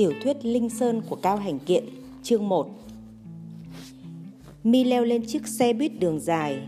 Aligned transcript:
Tiểu 0.00 0.12
thuyết 0.22 0.44
Linh 0.44 0.70
Sơn 0.70 1.02
của 1.08 1.16
Cao 1.16 1.36
Hành 1.36 1.58
Kiện, 1.58 1.84
chương 2.22 2.48
1 2.48 2.68
Mi 4.64 4.84
leo 4.84 5.04
lên 5.04 5.26
chiếc 5.26 5.46
xe 5.46 5.72
buýt 5.72 6.00
đường 6.00 6.20
dài, 6.20 6.58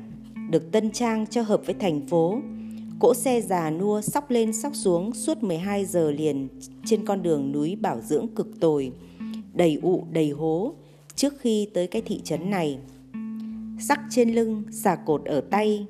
được 0.51 0.73
tân 0.73 0.91
trang 0.91 1.27
cho 1.27 1.43
hợp 1.43 1.63
với 1.67 1.75
thành 1.75 2.07
phố. 2.07 2.39
Cỗ 2.99 3.15
xe 3.15 3.41
già 3.41 3.71
nua 3.71 4.01
sóc 4.01 4.31
lên 4.31 4.53
sóc 4.53 4.75
xuống 4.75 5.15
suốt 5.15 5.43
12 5.43 5.85
giờ 5.85 6.11
liền 6.11 6.49
trên 6.85 7.05
con 7.05 7.23
đường 7.23 7.53
núi 7.53 7.77
bảo 7.77 8.01
dưỡng 8.01 8.29
cực 8.29 8.61
tồi, 8.61 8.93
đầy 9.55 9.79
ụ 9.83 10.05
đầy 10.11 10.31
hố 10.31 10.75
trước 11.17 11.35
khi 11.41 11.69
tới 11.75 11.87
cái 11.87 12.03
thị 12.03 12.21
trấn 12.25 12.51
này. 12.51 12.79
Sắc 13.81 14.01
trên 14.11 14.35
lưng, 14.35 14.63
xà 14.71 14.97
cột 15.07 15.25
ở 15.25 15.41
tay, 15.41 15.87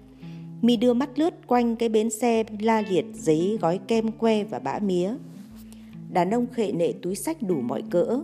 Mi 0.63 0.77
đưa 0.77 0.95
mắt 0.95 1.19
lướt 1.19 1.47
quanh 1.47 1.77
cái 1.77 1.89
bến 1.89 2.11
xe 2.11 2.45
la 2.61 2.83
liệt 2.89 3.07
giấy 3.15 3.59
gói 3.61 3.81
kem 3.89 4.13
que 4.13 4.45
và 4.45 4.59
bã 4.59 4.79
mía. 4.79 5.15
Đàn 6.13 6.31
ông 6.31 6.47
khệ 6.53 6.73
nệ 6.73 6.93
túi 7.03 7.15
sách 7.15 7.43
đủ 7.43 7.61
mọi 7.61 7.83
cỡ. 7.91 8.21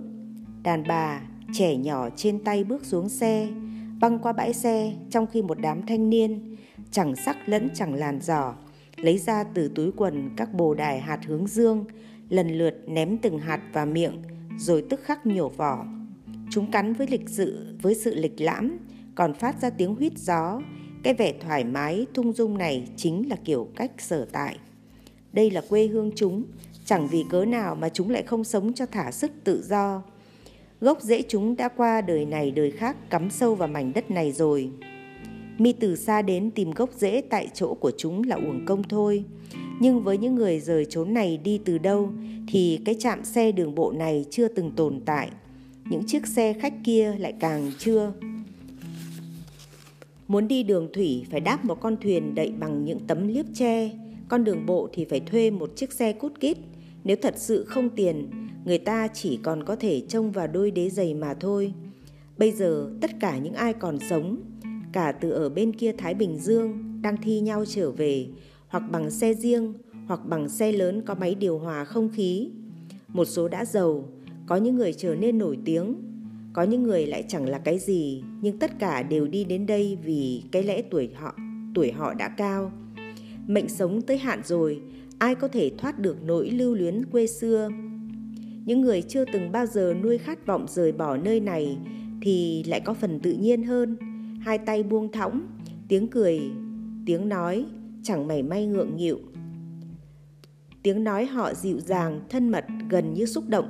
Đàn 0.62 0.82
bà, 0.88 1.22
trẻ 1.52 1.76
nhỏ 1.76 2.08
trên 2.16 2.44
tay 2.44 2.64
bước 2.64 2.84
xuống 2.84 3.08
xe, 3.08 3.48
băng 4.00 4.18
qua 4.18 4.32
bãi 4.32 4.52
xe 4.52 4.92
trong 5.10 5.26
khi 5.26 5.42
một 5.42 5.58
đám 5.60 5.86
thanh 5.86 6.10
niên, 6.10 6.56
chẳng 6.90 7.16
sắc 7.16 7.48
lẫn 7.48 7.68
chẳng 7.74 7.94
làn 7.94 8.20
giỏ, 8.20 8.54
lấy 8.96 9.18
ra 9.18 9.44
từ 9.44 9.70
túi 9.74 9.92
quần 9.92 10.30
các 10.36 10.54
bồ 10.54 10.74
đài 10.74 11.00
hạt 11.00 11.20
hướng 11.26 11.46
dương, 11.46 11.84
lần 12.28 12.58
lượt 12.58 12.74
ném 12.86 13.18
từng 13.18 13.38
hạt 13.38 13.60
vào 13.72 13.86
miệng, 13.86 14.22
rồi 14.58 14.84
tức 14.90 15.00
khắc 15.00 15.26
nhổ 15.26 15.48
vỏ. 15.48 15.86
Chúng 16.50 16.70
cắn 16.70 16.92
với 16.92 17.06
lịch 17.06 17.28
sự, 17.28 17.76
với 17.82 17.94
sự 17.94 18.14
lịch 18.14 18.40
lãm, 18.40 18.78
còn 19.14 19.34
phát 19.34 19.62
ra 19.62 19.70
tiếng 19.70 19.94
huýt 19.94 20.18
gió, 20.18 20.62
cái 21.02 21.14
vẻ 21.14 21.32
thoải 21.40 21.64
mái, 21.64 22.06
thung 22.14 22.32
dung 22.32 22.58
này 22.58 22.88
chính 22.96 23.28
là 23.28 23.36
kiểu 23.44 23.68
cách 23.76 23.92
sở 23.98 24.26
tại. 24.32 24.56
Đây 25.32 25.50
là 25.50 25.62
quê 25.68 25.86
hương 25.86 26.10
chúng, 26.16 26.44
chẳng 26.88 27.08
vì 27.08 27.24
cớ 27.30 27.44
nào 27.44 27.74
mà 27.74 27.88
chúng 27.88 28.10
lại 28.10 28.22
không 28.22 28.44
sống 28.44 28.72
cho 28.72 28.86
thả 28.86 29.10
sức 29.10 29.30
tự 29.44 29.62
do. 29.68 30.02
Gốc 30.80 31.02
rễ 31.02 31.22
chúng 31.28 31.56
đã 31.56 31.68
qua 31.68 32.00
đời 32.00 32.24
này 32.24 32.50
đời 32.50 32.70
khác 32.70 33.10
cắm 33.10 33.30
sâu 33.30 33.54
vào 33.54 33.68
mảnh 33.68 33.92
đất 33.92 34.10
này 34.10 34.32
rồi. 34.32 34.70
Mi 35.58 35.72
từ 35.72 35.96
xa 35.96 36.22
đến 36.22 36.50
tìm 36.50 36.70
gốc 36.70 36.90
rễ 36.96 37.20
tại 37.20 37.48
chỗ 37.54 37.74
của 37.74 37.90
chúng 37.98 38.22
là 38.28 38.36
uổng 38.36 38.64
công 38.66 38.82
thôi. 38.82 39.24
Nhưng 39.80 40.02
với 40.02 40.18
những 40.18 40.34
người 40.34 40.60
rời 40.60 40.84
chốn 40.84 41.14
này 41.14 41.36
đi 41.36 41.60
từ 41.64 41.78
đâu 41.78 42.10
thì 42.48 42.80
cái 42.84 42.96
trạm 42.98 43.24
xe 43.24 43.52
đường 43.52 43.74
bộ 43.74 43.92
này 43.92 44.24
chưa 44.30 44.48
từng 44.48 44.72
tồn 44.76 45.00
tại. 45.04 45.30
Những 45.90 46.02
chiếc 46.06 46.26
xe 46.26 46.52
khách 46.52 46.74
kia 46.84 47.14
lại 47.18 47.34
càng 47.40 47.72
chưa. 47.78 48.12
Muốn 50.28 50.48
đi 50.48 50.62
đường 50.62 50.88
thủy 50.92 51.26
phải 51.30 51.40
đáp 51.40 51.64
một 51.64 51.80
con 51.80 51.96
thuyền 52.02 52.34
đậy 52.34 52.52
bằng 52.60 52.84
những 52.84 52.98
tấm 53.06 53.28
liếp 53.28 53.46
tre, 53.54 53.90
con 54.28 54.44
đường 54.44 54.66
bộ 54.66 54.88
thì 54.92 55.04
phải 55.04 55.20
thuê 55.20 55.50
một 55.50 55.76
chiếc 55.76 55.92
xe 55.92 56.12
cút 56.12 56.40
kít. 56.40 56.56
Nếu 57.08 57.16
thật 57.22 57.34
sự 57.36 57.64
không 57.64 57.90
tiền, 57.90 58.30
người 58.64 58.78
ta 58.78 59.08
chỉ 59.08 59.38
còn 59.42 59.64
có 59.64 59.76
thể 59.76 60.02
trông 60.08 60.32
vào 60.32 60.46
đôi 60.46 60.70
đế 60.70 60.90
giày 60.90 61.14
mà 61.14 61.34
thôi. 61.34 61.72
Bây 62.38 62.52
giờ 62.52 62.90
tất 63.00 63.10
cả 63.20 63.38
những 63.38 63.54
ai 63.54 63.72
còn 63.72 63.98
sống, 64.10 64.42
cả 64.92 65.12
từ 65.12 65.30
ở 65.30 65.48
bên 65.48 65.72
kia 65.72 65.92
Thái 65.92 66.14
Bình 66.14 66.38
Dương 66.38 66.98
đang 67.02 67.16
thi 67.16 67.40
nhau 67.40 67.64
trở 67.68 67.90
về, 67.90 68.26
hoặc 68.68 68.82
bằng 68.90 69.10
xe 69.10 69.34
riêng, 69.34 69.74
hoặc 70.06 70.20
bằng 70.26 70.48
xe 70.48 70.72
lớn 70.72 71.02
có 71.06 71.14
máy 71.14 71.34
điều 71.34 71.58
hòa 71.58 71.84
không 71.84 72.08
khí. 72.08 72.50
Một 73.08 73.24
số 73.24 73.48
đã 73.48 73.64
giàu, 73.64 74.08
có 74.46 74.56
những 74.56 74.76
người 74.76 74.92
trở 74.92 75.14
nên 75.14 75.38
nổi 75.38 75.58
tiếng, 75.64 75.94
có 76.52 76.62
những 76.62 76.82
người 76.82 77.06
lại 77.06 77.24
chẳng 77.28 77.48
là 77.48 77.58
cái 77.58 77.78
gì, 77.78 78.22
nhưng 78.40 78.58
tất 78.58 78.78
cả 78.78 79.02
đều 79.02 79.26
đi 79.26 79.44
đến 79.44 79.66
đây 79.66 79.98
vì 80.04 80.42
cái 80.52 80.62
lẽ 80.62 80.82
tuổi 80.82 81.10
họ, 81.14 81.36
tuổi 81.74 81.92
họ 81.92 82.14
đã 82.14 82.28
cao. 82.28 82.72
Mệnh 83.46 83.68
sống 83.68 84.02
tới 84.02 84.18
hạn 84.18 84.40
rồi, 84.44 84.80
ai 85.18 85.34
có 85.34 85.48
thể 85.48 85.70
thoát 85.78 85.98
được 85.98 86.16
nỗi 86.24 86.50
lưu 86.50 86.74
luyến 86.74 87.04
quê 87.04 87.26
xưa. 87.26 87.68
Những 88.64 88.80
người 88.80 89.02
chưa 89.02 89.24
từng 89.32 89.52
bao 89.52 89.66
giờ 89.66 89.94
nuôi 90.02 90.18
khát 90.18 90.46
vọng 90.46 90.66
rời 90.68 90.92
bỏ 90.92 91.16
nơi 91.16 91.40
này 91.40 91.78
thì 92.22 92.64
lại 92.66 92.80
có 92.80 92.94
phần 92.94 93.20
tự 93.20 93.32
nhiên 93.32 93.62
hơn, 93.62 93.96
hai 94.40 94.58
tay 94.58 94.82
buông 94.82 95.12
thõng, 95.12 95.40
tiếng 95.88 96.08
cười, 96.08 96.40
tiếng 97.06 97.28
nói 97.28 97.64
chẳng 98.02 98.26
mảy 98.26 98.42
may 98.42 98.66
ngượng 98.66 98.96
nghịu. 98.96 99.18
Tiếng 100.82 101.04
nói 101.04 101.26
họ 101.26 101.54
dịu 101.54 101.80
dàng, 101.80 102.20
thân 102.28 102.48
mật, 102.48 102.64
gần 102.88 103.14
như 103.14 103.26
xúc 103.26 103.48
động. 103.48 103.66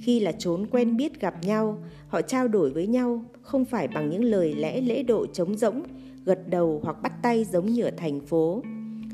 Khi 0.00 0.20
là 0.20 0.32
chốn 0.32 0.66
quen 0.70 0.96
biết 0.96 1.20
gặp 1.20 1.34
nhau, 1.44 1.78
họ 2.08 2.22
trao 2.22 2.48
đổi 2.48 2.70
với 2.70 2.86
nhau 2.86 3.24
không 3.42 3.64
phải 3.64 3.88
bằng 3.88 4.10
những 4.10 4.24
lời 4.24 4.54
lẽ 4.54 4.80
lễ 4.80 5.02
độ 5.02 5.26
trống 5.26 5.56
rỗng, 5.56 5.82
gật 6.24 6.48
đầu 6.48 6.80
hoặc 6.84 7.02
bắt 7.02 7.12
tay 7.22 7.44
giống 7.44 7.66
như 7.66 7.82
ở 7.82 7.90
thành 7.96 8.20
phố. 8.20 8.62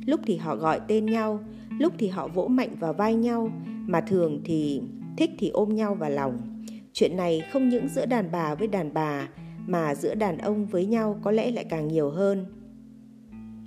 Lúc 0.06 0.21
thì 0.27 0.37
họ 0.37 0.56
gọi 0.56 0.81
tên 0.89 1.06
nhau, 1.06 1.41
lúc 1.78 1.93
thì 1.99 2.09
họ 2.09 2.28
vỗ 2.28 2.49
mạnh 2.49 2.77
vào 2.81 2.93
vai 2.93 3.15
nhau, 3.15 3.53
mà 3.87 4.00
thường 4.00 4.41
thì 4.44 4.83
thích 5.16 5.31
thì 5.38 5.49
ôm 5.49 5.75
nhau 5.75 5.94
vào 5.94 6.10
lòng. 6.10 6.65
Chuyện 6.93 7.16
này 7.16 7.43
không 7.53 7.69
những 7.69 7.88
giữa 7.88 8.06
đàn 8.06 8.33
bà 8.33 8.55
với 8.55 8.69
đàn 8.69 8.94
bà, 8.94 9.28
mà 9.66 9.94
giữa 9.94 10.15
đàn 10.15 10.38
ông 10.38 10.66
với 10.66 10.87
nhau 10.87 11.19
có 11.22 11.31
lẽ 11.31 11.50
lại 11.50 11.65
càng 11.71 11.88
nhiều 11.88 12.10
hơn. 12.10 12.47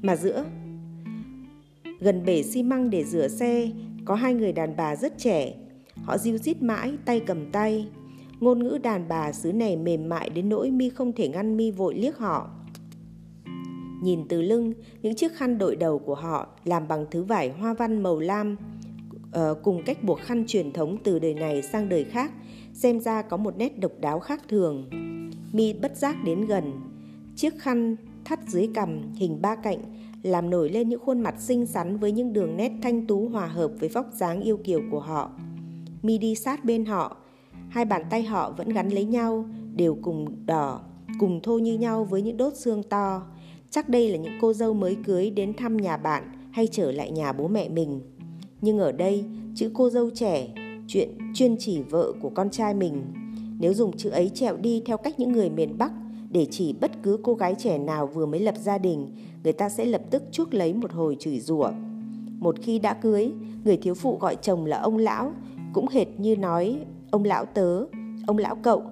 Mà 0.02 0.16
giữa 0.16 0.46
gần 2.00 2.26
bể 2.26 2.44
xi 2.44 2.64
măng 2.64 2.90
để 2.90 3.04
rửa 3.04 3.28
xe, 3.28 3.70
có 4.06 4.16
hai 4.16 4.34
người 4.34 4.52
đàn 4.52 4.76
bà 4.76 4.96
rất 4.96 5.18
trẻ. 5.18 5.54
Họ 6.04 6.18
diêu 6.18 6.38
rít 6.38 6.62
mãi, 6.62 6.94
tay 7.06 7.20
cầm 7.20 7.52
tay. 7.52 7.88
Ngôn 8.40 8.64
ngữ 8.64 8.80
đàn 8.84 9.08
bà 9.08 9.32
xứ 9.32 9.54
này 9.54 9.78
mềm 9.78 10.10
mại 10.10 10.30
đến 10.30 10.50
nỗi 10.50 10.72
mi 10.72 10.90
không 10.90 11.14
thể 11.14 11.28
ngăn 11.28 11.58
mi 11.58 11.72
vội 11.72 11.96
liếc 11.96 12.18
họ. 12.18 12.50
Nhìn 14.06 14.28
từ 14.28 14.42
lưng, 14.42 14.74
những 15.02 15.16
chiếc 15.16 15.34
khăn 15.34 15.58
đội 15.58 15.76
đầu 15.76 16.00
của 16.00 16.16
họ 16.16 16.48
làm 16.66 16.88
bằng 16.88 17.06
thứ 17.12 17.24
vải 17.24 17.50
hoa 17.50 17.74
văn 17.74 18.04
màu 18.04 18.20
lam 18.20 18.58
ờ, 19.32 19.56
cùng 19.64 19.82
cách 19.86 20.04
buộc 20.04 20.20
khăn 20.20 20.44
truyền 20.48 20.72
thống 20.72 20.98
từ 21.04 21.20
đời 21.20 21.34
này 21.34 21.62
sang 21.62 21.90
đời 21.90 22.04
khác, 22.04 22.32
xem 22.74 23.00
ra 23.00 23.22
có 23.22 23.38
một 23.38 23.58
nét 23.58 23.80
độc 23.80 23.92
đáo 24.00 24.20
khác 24.20 24.42
thường. 24.50 24.90
Mi 25.54 25.74
bất 25.74 25.98
giác 25.98 26.16
đến 26.24 26.46
gần, 26.46 26.72
chiếc 27.36 27.60
khăn 27.60 27.96
thắt 28.26 28.40
dưới 28.48 28.70
cằm 28.74 29.14
hình 29.16 29.42
ba 29.42 29.56
cạnh 29.56 29.80
làm 30.24 30.50
nổi 30.50 30.70
lên 30.70 30.90
những 30.90 31.00
khuôn 31.00 31.20
mặt 31.20 31.36
xinh 31.40 31.66
xắn 31.66 31.98
với 31.98 32.12
những 32.12 32.34
đường 32.34 32.58
nét 32.58 32.72
thanh 32.82 33.08
tú 33.08 33.30
hòa 33.30 33.48
hợp 33.48 33.72
với 33.80 33.90
vóc 33.90 34.06
dáng 34.14 34.42
yêu 34.42 34.58
kiều 34.58 34.82
của 34.92 35.00
họ. 35.00 35.32
Mi 36.02 36.18
đi 36.18 36.36
sát 36.36 36.66
bên 36.66 36.86
họ, 36.86 37.18
hai 37.70 37.86
bàn 37.86 38.04
tay 38.10 38.24
họ 38.24 38.52
vẫn 38.52 38.70
gắn 38.70 38.90
lấy 38.90 39.06
nhau, 39.06 39.46
đều 39.76 39.98
cùng 40.02 40.46
đỏ, 40.46 40.82
cùng 41.20 41.42
thô 41.44 41.58
như 41.58 41.78
nhau 41.78 42.04
với 42.04 42.22
những 42.22 42.38
đốt 42.38 42.56
xương 42.56 42.84
to. 42.84 43.22
Chắc 43.76 43.90
đây 43.90 44.10
là 44.10 44.18
những 44.18 44.38
cô 44.42 44.54
dâu 44.54 44.74
mới 44.74 44.98
cưới 45.06 45.30
đến 45.30 45.54
thăm 45.54 45.78
nhà 45.78 45.98
bạn 45.98 46.24
hay 46.52 46.68
trở 46.68 46.92
lại 46.92 47.12
nhà 47.12 47.34
bố 47.34 47.48
mẹ 47.48 47.70
mình. 47.70 48.02
Nhưng 48.62 48.80
ở 48.80 48.92
đây, 48.92 49.26
chữ 49.56 49.72
cô 49.74 49.90
dâu 49.90 50.10
trẻ, 50.10 50.48
chuyện 50.88 51.10
chuyên 51.34 51.56
chỉ 51.60 51.82
vợ 51.82 52.12
của 52.22 52.30
con 52.30 52.50
trai 52.50 52.74
mình. 52.74 53.04
Nếu 53.60 53.74
dùng 53.74 53.98
chữ 53.98 54.10
ấy 54.10 54.32
trẹo 54.34 54.58
đi 54.58 54.82
theo 54.86 54.98
cách 54.98 55.20
những 55.20 55.32
người 55.32 55.50
miền 55.50 55.78
Bắc 55.78 55.92
để 56.30 56.48
chỉ 56.52 56.74
bất 56.74 56.92
cứ 57.04 57.20
cô 57.24 57.34
gái 57.34 57.56
trẻ 57.58 57.78
nào 57.78 58.08
vừa 58.08 58.26
mới 58.26 58.40
lập 58.40 58.56
gia 58.58 58.78
đình, 58.78 59.16
người 59.44 59.54
ta 59.54 59.70
sẽ 59.70 59.86
lập 59.86 60.02
tức 60.12 60.24
chuốc 60.32 60.54
lấy 60.54 60.74
một 60.74 60.92
hồi 60.92 61.18
chửi 61.20 61.40
rủa. 61.40 61.72
Một 62.40 62.56
khi 62.62 62.80
đã 62.80 62.94
cưới, 62.94 63.32
người 63.64 63.78
thiếu 63.78 63.94
phụ 63.94 64.18
gọi 64.18 64.36
chồng 64.42 64.66
là 64.66 64.78
ông 64.78 64.98
lão, 64.98 65.34
cũng 65.74 65.88
hệt 65.88 66.08
như 66.20 66.36
nói 66.36 66.80
ông 67.12 67.24
lão 67.24 67.46
tớ, 67.46 67.86
ông 68.28 68.38
lão 68.38 68.56
cậu. 68.56 68.84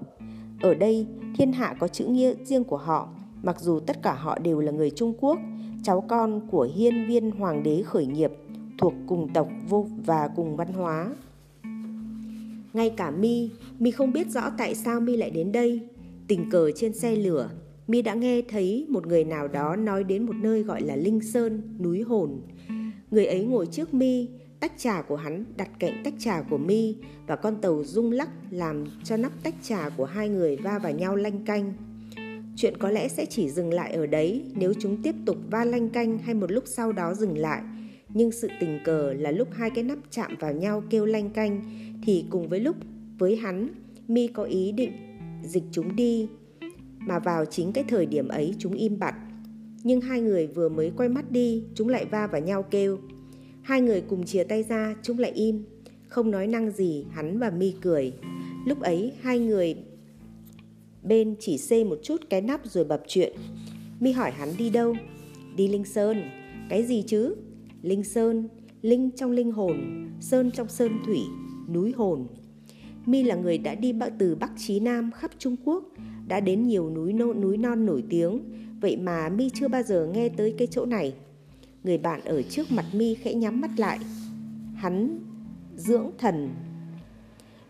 Ở 0.62 0.74
đây, 0.74 1.08
thiên 1.38 1.52
hạ 1.52 1.76
có 1.80 1.88
chữ 1.88 2.06
nghĩa 2.06 2.34
riêng 2.46 2.64
của 2.64 2.78
họ, 2.78 3.10
mặc 3.44 3.60
dù 3.60 3.80
tất 3.80 4.02
cả 4.02 4.14
họ 4.14 4.40
đều 4.40 4.60
là 4.60 4.72
người 4.72 4.90
Trung 4.90 5.14
Quốc, 5.20 5.40
cháu 5.84 6.02
con 6.02 6.42
của 6.52 6.70
hiên 6.76 7.08
viên 7.08 7.32
hoàng 7.32 7.64
đế 7.64 7.84
khởi 7.86 8.06
nghiệp, 8.06 8.32
thuộc 8.78 8.94
cùng 9.08 9.34
tộc 9.34 9.48
vô 9.70 9.88
và 10.06 10.30
cùng 10.36 10.56
văn 10.56 10.74
hóa. 10.74 11.16
Ngay 12.74 12.90
cả 12.90 13.12
Mi, 13.12 13.50
Mi 13.80 13.92
không 13.92 14.14
biết 14.14 14.30
rõ 14.30 14.50
tại 14.58 14.76
sao 14.76 15.00
Mi 15.00 15.18
lại 15.18 15.30
đến 15.30 15.52
đây. 15.52 15.80
Tình 16.28 16.50
cờ 16.50 16.72
trên 16.76 16.94
xe 16.94 17.16
lửa, 17.16 17.50
Mi 17.88 18.02
đã 18.02 18.14
nghe 18.14 18.42
thấy 18.42 18.86
một 18.90 19.08
người 19.08 19.24
nào 19.24 19.48
đó 19.48 19.76
nói 19.76 20.04
đến 20.04 20.26
một 20.26 20.36
nơi 20.36 20.64
gọi 20.64 20.82
là 20.82 20.96
Linh 20.96 21.22
Sơn, 21.22 21.78
núi 21.80 22.02
hồn. 22.02 22.42
Người 23.12 23.26
ấy 23.26 23.46
ngồi 23.46 23.66
trước 23.66 23.94
Mi, 23.94 24.28
tách 24.60 24.74
trà 24.78 25.02
của 25.02 25.16
hắn 25.16 25.46
đặt 25.58 25.70
cạnh 25.80 26.02
tách 26.04 26.14
trà 26.20 26.42
của 26.42 26.58
Mi 26.58 26.96
và 27.28 27.36
con 27.36 27.62
tàu 27.62 27.84
rung 27.84 28.12
lắc 28.12 28.30
làm 28.50 28.86
cho 29.04 29.18
nắp 29.18 29.44
tách 29.44 29.56
trà 29.64 29.90
của 29.90 30.06
hai 30.06 30.30
người 30.30 30.56
va 30.56 30.80
vào 30.80 30.92
nhau 30.92 31.16
lanh 31.16 31.46
canh. 31.46 31.74
Chuyện 32.56 32.78
có 32.78 32.90
lẽ 32.90 33.08
sẽ 33.08 33.26
chỉ 33.26 33.50
dừng 33.50 33.74
lại 33.74 33.94
ở 33.94 34.06
đấy 34.06 34.44
nếu 34.56 34.74
chúng 34.80 35.04
tiếp 35.04 35.16
tục 35.26 35.38
va 35.52 35.66
lanh 35.66 35.90
canh 35.90 36.18
hay 36.18 36.34
một 36.34 36.52
lúc 36.52 36.64
sau 36.68 36.92
đó 36.92 37.14
dừng 37.14 37.38
lại. 37.38 37.62
Nhưng 38.10 38.32
sự 38.32 38.48
tình 38.60 38.80
cờ 38.86 39.14
là 39.14 39.32
lúc 39.32 39.48
hai 39.52 39.70
cái 39.70 39.84
nắp 39.84 39.98
chạm 40.12 40.36
vào 40.40 40.54
nhau 40.54 40.84
kêu 40.90 41.06
lanh 41.06 41.30
canh 41.30 41.62
thì 42.04 42.26
cùng 42.30 42.50
với 42.50 42.60
lúc 42.60 42.76
với 43.18 43.36
hắn, 43.36 43.68
Mi 44.08 44.28
có 44.28 44.44
ý 44.44 44.72
định 44.72 44.92
dịch 45.44 45.64
chúng 45.72 45.96
đi. 45.96 46.28
Mà 46.98 47.20
vào 47.20 47.46
chính 47.46 47.74
cái 47.74 47.84
thời 47.88 48.06
điểm 48.06 48.28
ấy 48.28 48.56
chúng 48.60 48.74
im 48.74 49.00
bặt. 49.00 49.16
Nhưng 49.84 50.02
hai 50.02 50.22
người 50.22 50.48
vừa 50.48 50.70
mới 50.70 50.92
quay 50.98 51.10
mắt 51.10 51.32
đi, 51.32 51.64
chúng 51.76 51.90
lại 51.90 52.06
va 52.06 52.28
vào 52.28 52.42
nhau 52.42 52.64
kêu. 52.64 52.98
Hai 53.62 53.82
người 53.82 54.02
cùng 54.02 54.26
chia 54.26 54.44
tay 54.44 54.64
ra, 54.64 54.96
chúng 55.02 55.20
lại 55.20 55.32
im. 55.32 55.64
Không 56.08 56.32
nói 56.32 56.48
năng 56.48 56.72
gì, 56.72 57.06
hắn 57.12 57.40
và 57.40 57.50
Mi 57.50 57.74
cười. 57.82 58.14
Lúc 58.66 58.82
ấy 58.82 59.12
hai 59.22 59.40
người 59.40 59.76
bên 61.04 61.36
chỉ 61.40 61.58
xê 61.58 61.84
một 61.84 62.00
chút 62.04 62.22
cái 62.30 62.42
nắp 62.42 62.66
rồi 62.66 62.84
bập 62.84 63.04
chuyện. 63.08 63.34
Mi 64.00 64.12
hỏi 64.12 64.32
hắn 64.32 64.50
đi 64.58 64.70
đâu? 64.70 64.96
Đi 65.56 65.68
Linh 65.68 65.86
Sơn. 65.86 66.22
Cái 66.70 66.84
gì 66.84 67.04
chứ? 67.08 67.36
Linh 67.82 68.04
Sơn, 68.04 68.48
linh 68.82 69.12
trong 69.12 69.32
linh 69.32 69.52
hồn, 69.52 70.08
sơn 70.20 70.52
trong 70.52 70.70
sơn 70.70 70.92
thủy, 71.06 71.20
núi 71.74 71.94
hồn. 71.98 72.28
Mi 73.06 73.24
là 73.24 73.36
người 73.36 73.58
đã 73.58 73.76
đi 73.76 73.94
từ 74.18 74.36
Bắc 74.36 74.52
chí 74.58 74.80
Nam 74.80 75.12
khắp 75.12 75.32
Trung 75.38 75.56
Quốc, 75.66 75.84
đã 76.28 76.40
đến 76.40 76.68
nhiều 76.68 76.90
núi 76.90 77.14
non, 77.14 77.42
núi 77.42 77.58
non 77.58 77.86
nổi 77.86 78.04
tiếng, 78.10 78.40
vậy 78.82 78.98
mà 78.98 79.30
Mi 79.30 79.50
chưa 79.54 79.68
bao 79.68 79.84
giờ 79.84 80.10
nghe 80.14 80.30
tới 80.30 80.56
cái 80.58 80.68
chỗ 80.72 80.86
này. 80.86 81.14
Người 81.84 81.98
bạn 81.98 82.22
ở 82.26 82.42
trước 82.42 82.72
mặt 82.72 82.86
Mi 82.94 83.16
khẽ 83.16 83.34
nhắm 83.34 83.62
mắt 83.62 83.72
lại. 83.78 84.00
Hắn 84.76 85.20
dưỡng 85.76 86.12
thần 86.18 86.50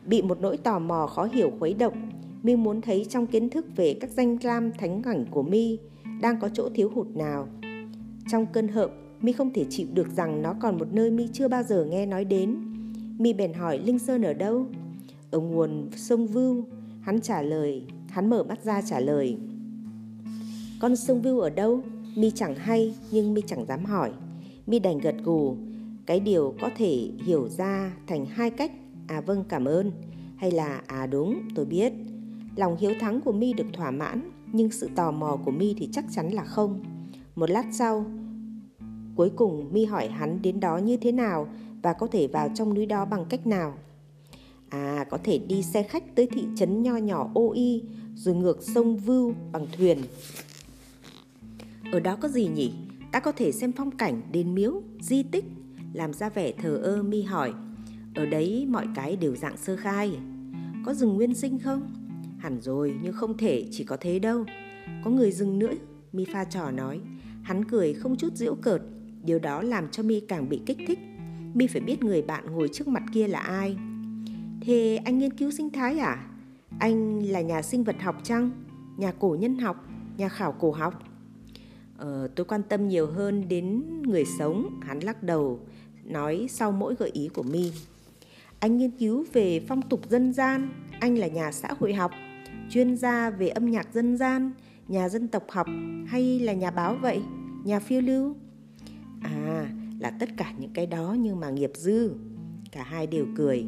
bị 0.05 0.21
một 0.21 0.41
nỗi 0.41 0.57
tò 0.57 0.79
mò 0.79 1.07
khó 1.07 1.23
hiểu 1.23 1.51
khuấy 1.59 1.73
động 1.73 2.12
mi 2.43 2.55
muốn 2.55 2.81
thấy 2.81 3.05
trong 3.09 3.27
kiến 3.27 3.49
thức 3.49 3.65
về 3.75 3.93
các 3.93 4.09
danh 4.09 4.37
lam 4.43 4.71
thánh 4.71 5.01
cảnh 5.01 5.25
của 5.31 5.43
mi 5.43 5.77
đang 6.21 6.39
có 6.39 6.49
chỗ 6.49 6.69
thiếu 6.75 6.91
hụt 6.95 7.07
nào. 7.15 7.47
Trong 8.31 8.45
cơn 8.53 8.67
hợm, 8.67 8.89
mi 9.21 9.31
không 9.31 9.53
thể 9.53 9.65
chịu 9.69 9.87
được 9.93 10.07
rằng 10.15 10.41
nó 10.41 10.55
còn 10.61 10.77
một 10.77 10.87
nơi 10.91 11.11
mi 11.11 11.27
chưa 11.33 11.47
bao 11.47 11.63
giờ 11.63 11.85
nghe 11.85 12.05
nói 12.05 12.25
đến. 12.25 12.57
Mi 13.17 13.33
bèn 13.33 13.53
hỏi 13.53 13.79
linh 13.79 13.99
sơn 13.99 14.21
ở 14.21 14.33
đâu? 14.33 14.65
Ở 15.31 15.39
nguồn 15.39 15.89
sông 15.95 16.27
vưu. 16.27 16.63
Hắn 17.01 17.21
trả 17.21 17.41
lời, 17.41 17.83
hắn 18.09 18.29
mở 18.29 18.43
mắt 18.43 18.63
ra 18.63 18.81
trả 18.81 18.99
lời. 18.99 19.37
Con 20.79 20.95
sông 20.95 21.21
vưu 21.21 21.39
ở 21.39 21.49
đâu? 21.49 21.81
Mi 22.15 22.31
chẳng 22.31 22.55
hay, 22.55 22.95
nhưng 23.11 23.33
mi 23.33 23.41
chẳng 23.47 23.65
dám 23.65 23.85
hỏi. 23.85 24.11
Mi 24.67 24.79
đành 24.79 24.97
gật 24.97 25.15
gù. 25.23 25.55
Cái 26.05 26.19
điều 26.19 26.53
có 26.61 26.69
thể 26.77 27.09
hiểu 27.25 27.49
ra 27.49 27.93
thành 28.07 28.25
hai 28.25 28.49
cách. 28.49 28.71
À 29.07 29.21
vâng 29.21 29.43
cảm 29.49 29.65
ơn. 29.65 29.91
Hay 30.37 30.51
là 30.51 30.81
à 30.87 31.05
đúng, 31.05 31.41
tôi 31.55 31.65
biết 31.65 31.93
lòng 32.55 32.77
hiếu 32.77 32.93
thắng 32.99 33.21
của 33.21 33.31
mi 33.31 33.53
được 33.53 33.67
thỏa 33.73 33.91
mãn, 33.91 34.31
nhưng 34.51 34.71
sự 34.71 34.89
tò 34.95 35.11
mò 35.11 35.37
của 35.45 35.51
mi 35.51 35.75
thì 35.77 35.89
chắc 35.91 36.05
chắn 36.11 36.29
là 36.29 36.43
không. 36.43 36.83
Một 37.35 37.49
lát 37.49 37.65
sau, 37.71 38.05
cuối 39.15 39.31
cùng 39.35 39.73
mi 39.73 39.85
hỏi 39.85 40.07
hắn 40.07 40.41
đến 40.41 40.59
đó 40.59 40.77
như 40.77 40.97
thế 40.97 41.11
nào 41.11 41.47
và 41.81 41.93
có 41.93 42.07
thể 42.07 42.27
vào 42.27 42.49
trong 42.55 42.73
núi 42.73 42.85
đó 42.85 43.05
bằng 43.05 43.25
cách 43.29 43.47
nào. 43.47 43.73
À 44.69 45.05
có 45.09 45.17
thể 45.23 45.37
đi 45.37 45.63
xe 45.63 45.83
khách 45.83 46.15
tới 46.15 46.27
thị 46.31 46.45
trấn 46.55 46.83
nho 46.83 46.97
nhỏ 46.97 47.29
ô 47.33 47.51
y 47.51 47.83
rồi 48.15 48.35
ngược 48.35 48.63
sông 48.63 48.97
vưu 48.97 49.33
bằng 49.51 49.67
thuyền. 49.77 49.97
Ở 51.91 51.99
đó 51.99 52.15
có 52.15 52.27
gì 52.27 52.47
nhỉ? 52.47 52.73
Ta 53.11 53.19
có 53.19 53.31
thể 53.31 53.51
xem 53.51 53.71
phong 53.71 53.91
cảnh 53.91 54.21
đền 54.31 54.55
miếu, 54.55 54.81
di 54.99 55.23
tích, 55.23 55.45
làm 55.93 56.13
ra 56.13 56.29
vẻ 56.29 56.51
thờ 56.51 56.75
ơ 56.83 57.03
mi 57.03 57.21
hỏi. 57.21 57.53
Ở 58.15 58.25
đấy 58.25 58.65
mọi 58.69 58.87
cái 58.95 59.15
đều 59.15 59.35
dạng 59.35 59.57
sơ 59.57 59.75
khai. 59.75 60.17
Có 60.85 60.93
rừng 60.93 61.15
nguyên 61.15 61.33
sinh 61.33 61.59
không? 61.59 62.02
Hẳn 62.43 62.61
rồi 62.61 62.95
nhưng 63.01 63.13
không 63.13 63.37
thể 63.37 63.67
chỉ 63.71 63.83
có 63.83 63.97
thế 63.99 64.19
đâu. 64.19 64.45
Có 65.03 65.11
người 65.11 65.31
dừng 65.31 65.59
nữa 65.59 65.73
mi 66.13 66.25
pha 66.33 66.43
trò 66.43 66.71
nói. 66.71 66.99
Hắn 67.43 67.65
cười 67.65 67.93
không 67.93 68.15
chút 68.15 68.35
giễu 68.35 68.55
cợt 68.55 68.81
điều 69.23 69.39
đó 69.39 69.61
làm 69.61 69.87
cho 69.91 70.03
mi 70.03 70.19
càng 70.19 70.49
bị 70.49 70.61
kích 70.65 70.77
thích. 70.87 70.99
Mi 71.53 71.67
phải 71.67 71.81
biết 71.81 72.03
người 72.03 72.21
bạn 72.21 72.45
ngồi 72.51 72.69
trước 72.73 72.87
mặt 72.87 73.03
kia 73.13 73.27
là 73.27 73.39
ai. 73.39 73.77
Thế 74.61 74.99
anh 75.05 75.19
nghiên 75.19 75.33
cứu 75.33 75.51
sinh 75.51 75.69
thái 75.69 75.99
à? 75.99 76.27
Anh 76.79 77.25
là 77.25 77.41
nhà 77.41 77.61
sinh 77.61 77.83
vật 77.83 77.95
học 78.01 78.15
chăng? 78.23 78.51
Nhà 78.97 79.11
cổ 79.11 79.37
nhân 79.39 79.59
học 79.59 79.85
nhà 80.17 80.29
khảo 80.29 80.51
cổ 80.51 80.71
học. 80.71 81.03
Ờ, 81.97 82.27
tôi 82.35 82.45
quan 82.45 82.63
tâm 82.63 82.87
nhiều 82.87 83.07
hơn 83.07 83.47
đến 83.47 83.83
người 84.01 84.23
sống 84.39 84.79
hắn 84.81 84.99
lắc 84.99 85.23
đầu 85.23 85.59
nói 86.03 86.47
sau 86.49 86.71
mỗi 86.71 86.95
gợi 86.95 87.09
ý 87.13 87.27
của 87.27 87.43
mi. 87.43 87.71
Anh 88.59 88.77
nghiên 88.77 88.91
cứu 88.91 89.25
về 89.33 89.65
phong 89.67 89.81
tục 89.81 90.09
dân 90.09 90.33
gian 90.33 90.69
anh 90.99 91.17
là 91.17 91.27
nhà 91.27 91.51
xã 91.51 91.69
hội 91.79 91.93
học 91.93 92.11
chuyên 92.73 92.97
gia 92.97 93.29
về 93.29 93.49
âm 93.49 93.71
nhạc 93.71 93.93
dân 93.93 94.17
gian, 94.17 94.51
nhà 94.87 95.09
dân 95.09 95.27
tộc 95.27 95.43
học 95.49 95.67
hay 96.07 96.39
là 96.39 96.53
nhà 96.53 96.71
báo 96.71 96.95
vậy? 97.01 97.21
Nhà 97.63 97.79
phiêu 97.79 98.01
lưu? 98.01 98.35
À 99.21 99.67
là 99.99 100.09
tất 100.09 100.29
cả 100.37 100.53
những 100.59 100.73
cái 100.73 100.85
đó 100.85 101.15
nhưng 101.19 101.39
mà 101.39 101.49
nghiệp 101.49 101.71
dư. 101.75 102.11
Cả 102.71 102.83
hai 102.83 103.07
đều 103.07 103.25
cười. 103.35 103.65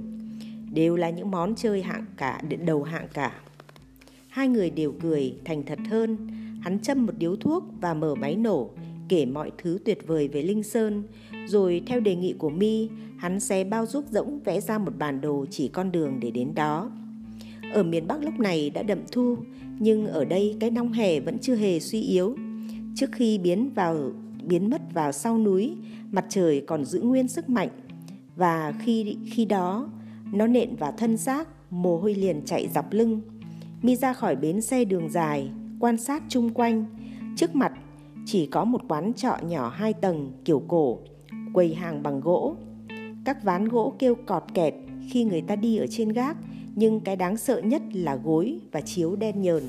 Đều 0.73 0.95
là 0.95 1.09
những 1.09 1.31
món 1.31 1.55
chơi 1.55 1.83
hạng 1.83 2.05
cả 2.17 2.41
đầu 2.65 2.83
hạng 2.83 3.07
cả. 3.13 3.41
Hai 4.29 4.47
người 4.47 4.69
đều 4.69 4.93
cười 5.01 5.35
thành 5.45 5.63
thật 5.65 5.79
hơn. 5.89 6.27
Hắn 6.61 6.79
châm 6.79 7.05
một 7.05 7.13
điếu 7.17 7.35
thuốc 7.35 7.63
và 7.81 7.93
mở 7.93 8.15
máy 8.15 8.35
nổ, 8.35 8.69
kể 9.09 9.25
mọi 9.25 9.51
thứ 9.57 9.79
tuyệt 9.85 10.07
vời 10.07 10.27
về 10.27 10.41
linh 10.41 10.63
sơn. 10.63 11.03
Rồi 11.47 11.83
theo 11.87 11.99
đề 11.99 12.15
nghị 12.15 12.33
của 12.33 12.49
mi, 12.49 12.89
hắn 13.17 13.39
xé 13.39 13.63
bao 13.63 13.85
giúp 13.85 14.05
rỗng 14.11 14.39
vẽ 14.39 14.61
ra 14.61 14.77
một 14.77 14.97
bản 14.97 15.21
đồ 15.21 15.45
chỉ 15.49 15.67
con 15.67 15.91
đường 15.91 16.19
để 16.19 16.31
đến 16.31 16.55
đó 16.55 16.91
ở 17.75 17.83
miền 17.83 18.07
Bắc 18.07 18.23
lúc 18.23 18.39
này 18.39 18.69
đã 18.69 18.83
đậm 18.83 18.99
thu, 19.11 19.37
nhưng 19.79 20.07
ở 20.07 20.25
đây 20.25 20.55
cái 20.59 20.71
nóng 20.71 20.91
hè 20.91 21.19
vẫn 21.19 21.39
chưa 21.39 21.55
hề 21.55 21.79
suy 21.79 22.01
yếu. 22.01 22.35
Trước 22.95 23.11
khi 23.11 23.37
biến 23.37 23.69
vào 23.75 24.11
biến 24.43 24.69
mất 24.69 24.81
vào 24.93 25.11
sau 25.11 25.37
núi, 25.37 25.75
mặt 26.11 26.25
trời 26.29 26.63
còn 26.67 26.85
giữ 26.85 27.01
nguyên 27.01 27.27
sức 27.27 27.49
mạnh 27.49 27.69
và 28.35 28.73
khi 28.79 29.17
khi 29.25 29.45
đó 29.45 29.89
nó 30.33 30.47
nện 30.47 30.75
vào 30.75 30.91
thân 30.97 31.17
xác, 31.17 31.47
mồ 31.71 31.97
hôi 31.97 32.15
liền 32.15 32.41
chạy 32.45 32.67
dọc 32.75 32.93
lưng. 32.93 33.21
Mi 33.81 33.95
ra 33.95 34.13
khỏi 34.13 34.35
bến 34.35 34.61
xe 34.61 34.85
đường 34.85 35.09
dài, 35.09 35.49
quan 35.79 35.97
sát 35.97 36.23
chung 36.29 36.49
quanh, 36.49 36.85
trước 37.35 37.55
mặt 37.55 37.71
chỉ 38.25 38.45
có 38.45 38.65
một 38.65 38.81
quán 38.87 39.13
trọ 39.13 39.37
nhỏ 39.47 39.69
hai 39.69 39.93
tầng 39.93 40.31
kiểu 40.45 40.63
cổ, 40.67 40.99
quầy 41.53 41.73
hàng 41.73 42.03
bằng 42.03 42.21
gỗ. 42.21 42.55
Các 43.25 43.43
ván 43.43 43.67
gỗ 43.67 43.93
kêu 43.99 44.15
cọt 44.15 44.43
kẹt 44.53 44.73
khi 45.09 45.23
người 45.23 45.41
ta 45.41 45.55
đi 45.55 45.77
ở 45.77 45.85
trên 45.89 46.09
gác 46.09 46.37
nhưng 46.75 46.99
cái 46.99 47.15
đáng 47.15 47.37
sợ 47.37 47.61
nhất 47.61 47.81
là 47.93 48.15
gối 48.15 48.59
và 48.71 48.81
chiếu 48.81 49.15
đen 49.15 49.41
nhờn. 49.41 49.63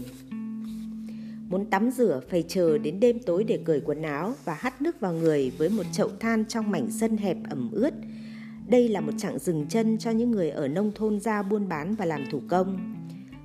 Muốn 1.48 1.66
tắm 1.70 1.90
rửa 1.90 2.20
phải 2.30 2.44
chờ 2.48 2.78
đến 2.78 3.00
đêm 3.00 3.18
tối 3.18 3.44
để 3.44 3.58
cởi 3.64 3.80
quần 3.80 4.02
áo 4.02 4.34
và 4.44 4.54
hắt 4.54 4.82
nước 4.82 5.00
vào 5.00 5.12
người 5.12 5.52
với 5.58 5.68
một 5.68 5.82
chậu 5.92 6.08
than 6.20 6.44
trong 6.44 6.70
mảnh 6.70 6.90
sân 6.90 7.16
hẹp 7.16 7.36
ẩm 7.50 7.70
ướt. 7.72 7.94
Đây 8.68 8.88
là 8.88 9.00
một 9.00 9.12
chặng 9.18 9.38
dừng 9.38 9.66
chân 9.68 9.98
cho 9.98 10.10
những 10.10 10.30
người 10.30 10.50
ở 10.50 10.68
nông 10.68 10.92
thôn 10.94 11.20
ra 11.20 11.42
buôn 11.42 11.68
bán 11.68 11.94
và 11.94 12.04
làm 12.04 12.24
thủ 12.30 12.40
công. 12.48 12.94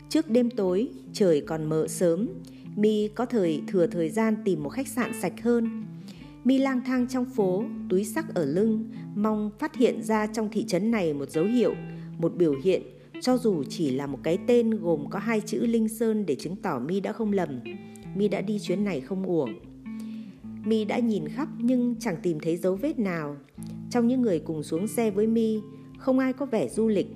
Trước 0.09 0.29
đêm 0.29 0.49
tối, 0.49 0.89
trời 1.13 1.41
còn 1.41 1.65
mờ 1.65 1.87
sớm, 1.87 2.29
Mi 2.75 3.07
có 3.07 3.25
thời 3.25 3.61
thừa 3.67 3.87
thời 3.87 4.09
gian 4.09 4.35
tìm 4.45 4.63
một 4.63 4.69
khách 4.69 4.87
sạn 4.87 5.11
sạch 5.21 5.43
hơn. 5.43 5.85
Mi 6.43 6.57
lang 6.57 6.81
thang 6.85 7.07
trong 7.07 7.25
phố, 7.25 7.63
túi 7.89 8.05
sắc 8.05 8.33
ở 8.33 8.45
lưng, 8.45 8.89
mong 9.15 9.51
phát 9.59 9.75
hiện 9.75 10.03
ra 10.03 10.27
trong 10.27 10.49
thị 10.51 10.65
trấn 10.67 10.91
này 10.91 11.13
một 11.13 11.29
dấu 11.29 11.45
hiệu, 11.45 11.73
một 12.17 12.35
biểu 12.35 12.55
hiện 12.63 12.81
cho 13.21 13.37
dù 13.37 13.63
chỉ 13.63 13.91
là 13.91 14.07
một 14.07 14.19
cái 14.23 14.37
tên 14.47 14.69
gồm 14.69 15.09
có 15.09 15.19
hai 15.19 15.41
chữ 15.41 15.65
Linh 15.65 15.89
Sơn 15.89 16.25
để 16.25 16.35
chứng 16.35 16.55
tỏ 16.55 16.79
Mi 16.79 16.99
đã 16.99 17.13
không 17.13 17.33
lầm, 17.33 17.59
Mi 18.15 18.27
đã 18.27 18.41
đi 18.41 18.59
chuyến 18.59 18.83
này 18.83 19.01
không 19.01 19.25
uổng. 19.25 19.53
Mi 20.65 20.85
đã 20.85 20.99
nhìn 20.99 21.27
khắp 21.27 21.47
nhưng 21.57 21.95
chẳng 21.99 22.15
tìm 22.23 22.39
thấy 22.39 22.57
dấu 22.57 22.75
vết 22.75 22.99
nào. 22.99 23.37
Trong 23.89 24.07
những 24.07 24.21
người 24.21 24.39
cùng 24.39 24.63
xuống 24.63 24.87
xe 24.87 25.11
với 25.11 25.27
Mi, 25.27 25.59
không 25.97 26.19
ai 26.19 26.33
có 26.33 26.45
vẻ 26.45 26.67
du 26.67 26.87
lịch, 26.87 27.07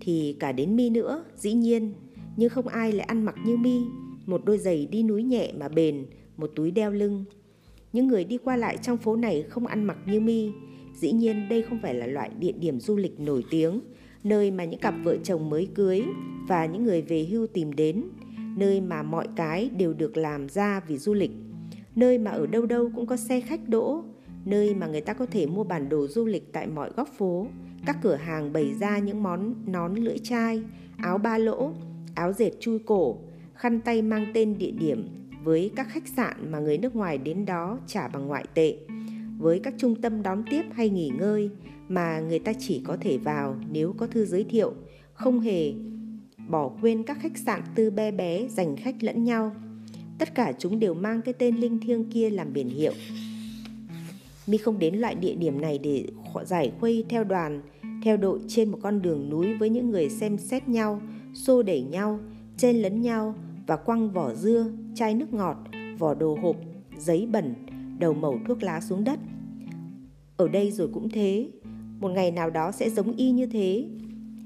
thì 0.00 0.36
cả 0.38 0.52
đến 0.52 0.76
Mi 0.76 0.90
nữa, 0.90 1.24
dĩ 1.36 1.52
nhiên, 1.52 1.92
nhưng 2.36 2.50
không 2.50 2.68
ai 2.68 2.92
lại 2.92 3.06
ăn 3.06 3.24
mặc 3.24 3.34
như 3.44 3.56
Mi, 3.56 3.80
một 4.26 4.44
đôi 4.44 4.58
giày 4.58 4.86
đi 4.86 5.02
núi 5.02 5.22
nhẹ 5.22 5.52
mà 5.58 5.68
bền, 5.68 6.06
một 6.36 6.50
túi 6.56 6.70
đeo 6.70 6.90
lưng. 6.90 7.24
Những 7.92 8.08
người 8.08 8.24
đi 8.24 8.38
qua 8.38 8.56
lại 8.56 8.76
trong 8.82 8.98
phố 8.98 9.16
này 9.16 9.42
không 9.42 9.66
ăn 9.66 9.84
mặc 9.84 9.98
như 10.06 10.20
Mi, 10.20 10.50
dĩ 10.94 11.12
nhiên 11.12 11.48
đây 11.48 11.62
không 11.62 11.78
phải 11.82 11.94
là 11.94 12.06
loại 12.06 12.30
địa 12.38 12.52
điểm 12.52 12.80
du 12.80 12.96
lịch 12.96 13.20
nổi 13.20 13.44
tiếng, 13.50 13.80
nơi 14.24 14.50
mà 14.50 14.64
những 14.64 14.80
cặp 14.80 14.94
vợ 15.04 15.16
chồng 15.24 15.50
mới 15.50 15.68
cưới 15.74 16.04
và 16.48 16.66
những 16.66 16.84
người 16.84 17.02
về 17.02 17.24
hưu 17.24 17.46
tìm 17.46 17.72
đến, 17.72 18.04
nơi 18.56 18.80
mà 18.80 19.02
mọi 19.02 19.28
cái 19.36 19.70
đều 19.76 19.92
được 19.92 20.16
làm 20.16 20.48
ra 20.48 20.80
vì 20.80 20.98
du 20.98 21.14
lịch, 21.14 21.30
nơi 21.96 22.18
mà 22.18 22.30
ở 22.30 22.46
đâu 22.46 22.66
đâu 22.66 22.90
cũng 22.94 23.06
có 23.06 23.16
xe 23.16 23.40
khách 23.40 23.68
đỗ, 23.68 24.04
nơi 24.44 24.74
mà 24.74 24.86
người 24.86 25.00
ta 25.00 25.12
có 25.12 25.26
thể 25.26 25.46
mua 25.46 25.64
bản 25.64 25.88
đồ 25.88 26.06
du 26.06 26.26
lịch 26.26 26.52
tại 26.52 26.66
mọi 26.66 26.90
góc 26.96 27.08
phố, 27.18 27.46
các 27.86 27.96
cửa 28.02 28.14
hàng 28.14 28.52
bày 28.52 28.74
ra 28.80 28.98
những 28.98 29.22
món 29.22 29.54
nón 29.66 29.94
lưỡi 29.94 30.18
chai, 30.18 30.62
áo 30.96 31.18
ba 31.18 31.38
lỗ, 31.38 31.72
áo 32.14 32.32
dệt 32.32 32.50
chui 32.60 32.78
cổ, 32.78 33.18
khăn 33.54 33.80
tay 33.80 34.02
mang 34.02 34.26
tên 34.34 34.58
địa 34.58 34.70
điểm 34.70 35.08
với 35.44 35.70
các 35.76 35.88
khách 35.90 36.08
sạn 36.08 36.52
mà 36.52 36.58
người 36.58 36.78
nước 36.78 36.96
ngoài 36.96 37.18
đến 37.18 37.46
đó 37.46 37.78
trả 37.86 38.08
bằng 38.08 38.26
ngoại 38.26 38.44
tệ, 38.54 38.76
với 39.38 39.58
các 39.58 39.74
trung 39.78 40.02
tâm 40.02 40.22
đón 40.22 40.42
tiếp 40.50 40.62
hay 40.72 40.90
nghỉ 40.90 41.10
ngơi, 41.18 41.50
mà 41.90 42.20
người 42.20 42.38
ta 42.38 42.52
chỉ 42.58 42.80
có 42.84 42.96
thể 43.00 43.18
vào 43.18 43.56
nếu 43.72 43.94
có 43.98 44.06
thư 44.06 44.24
giới 44.24 44.44
thiệu, 44.44 44.74
không 45.12 45.40
hề 45.40 45.72
bỏ 46.48 46.70
quên 46.80 47.02
các 47.02 47.18
khách 47.20 47.38
sạn 47.38 47.62
tư 47.74 47.90
bé 47.90 48.10
bé 48.10 48.48
dành 48.48 48.76
khách 48.76 49.02
lẫn 49.02 49.24
nhau. 49.24 49.52
Tất 50.18 50.34
cả 50.34 50.52
chúng 50.58 50.78
đều 50.78 50.94
mang 50.94 51.22
cái 51.22 51.34
tên 51.34 51.56
linh 51.56 51.80
thiêng 51.80 52.10
kia 52.10 52.30
làm 52.30 52.52
biển 52.52 52.68
hiệu. 52.68 52.92
Mi 54.46 54.56
không 54.56 54.78
đến 54.78 54.94
loại 54.94 55.14
địa 55.14 55.34
điểm 55.34 55.60
này 55.60 55.78
để 55.78 56.06
giải 56.44 56.72
khuây 56.80 57.04
theo 57.08 57.24
đoàn, 57.24 57.62
theo 58.02 58.16
đội 58.16 58.40
trên 58.48 58.70
một 58.70 58.78
con 58.82 59.02
đường 59.02 59.30
núi 59.30 59.54
với 59.54 59.70
những 59.70 59.90
người 59.90 60.10
xem 60.10 60.38
xét 60.38 60.68
nhau, 60.68 61.02
xô 61.34 61.62
đẩy 61.62 61.82
nhau, 61.82 62.20
chen 62.56 62.76
lấn 62.76 63.02
nhau 63.02 63.34
và 63.66 63.76
quăng 63.76 64.10
vỏ 64.10 64.34
dưa, 64.34 64.66
chai 64.94 65.14
nước 65.14 65.32
ngọt, 65.32 65.56
vỏ 65.98 66.14
đồ 66.14 66.38
hộp, 66.42 66.56
giấy 66.98 67.28
bẩn, 67.32 67.54
đầu 67.98 68.14
mẩu 68.14 68.38
thuốc 68.46 68.62
lá 68.62 68.80
xuống 68.80 69.04
đất. 69.04 69.18
Ở 70.36 70.48
đây 70.48 70.70
rồi 70.70 70.88
cũng 70.94 71.08
thế, 71.08 71.48
một 72.00 72.08
ngày 72.08 72.30
nào 72.30 72.50
đó 72.50 72.72
sẽ 72.72 72.90
giống 72.90 73.16
y 73.16 73.30
như 73.30 73.46
thế. 73.46 73.84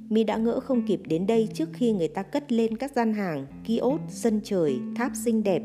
Mi 0.08 0.24
đã 0.24 0.36
ngỡ 0.36 0.60
không 0.60 0.86
kịp 0.86 1.00
đến 1.06 1.26
đây 1.26 1.48
trước 1.54 1.68
khi 1.72 1.92
người 1.92 2.08
ta 2.08 2.22
cất 2.22 2.52
lên 2.52 2.76
các 2.76 2.92
gian 2.96 3.14
hàng, 3.14 3.46
kiosk, 3.64 4.02
sân 4.08 4.40
trời, 4.44 4.78
tháp 4.96 5.12
xinh 5.24 5.42
đẹp. 5.42 5.62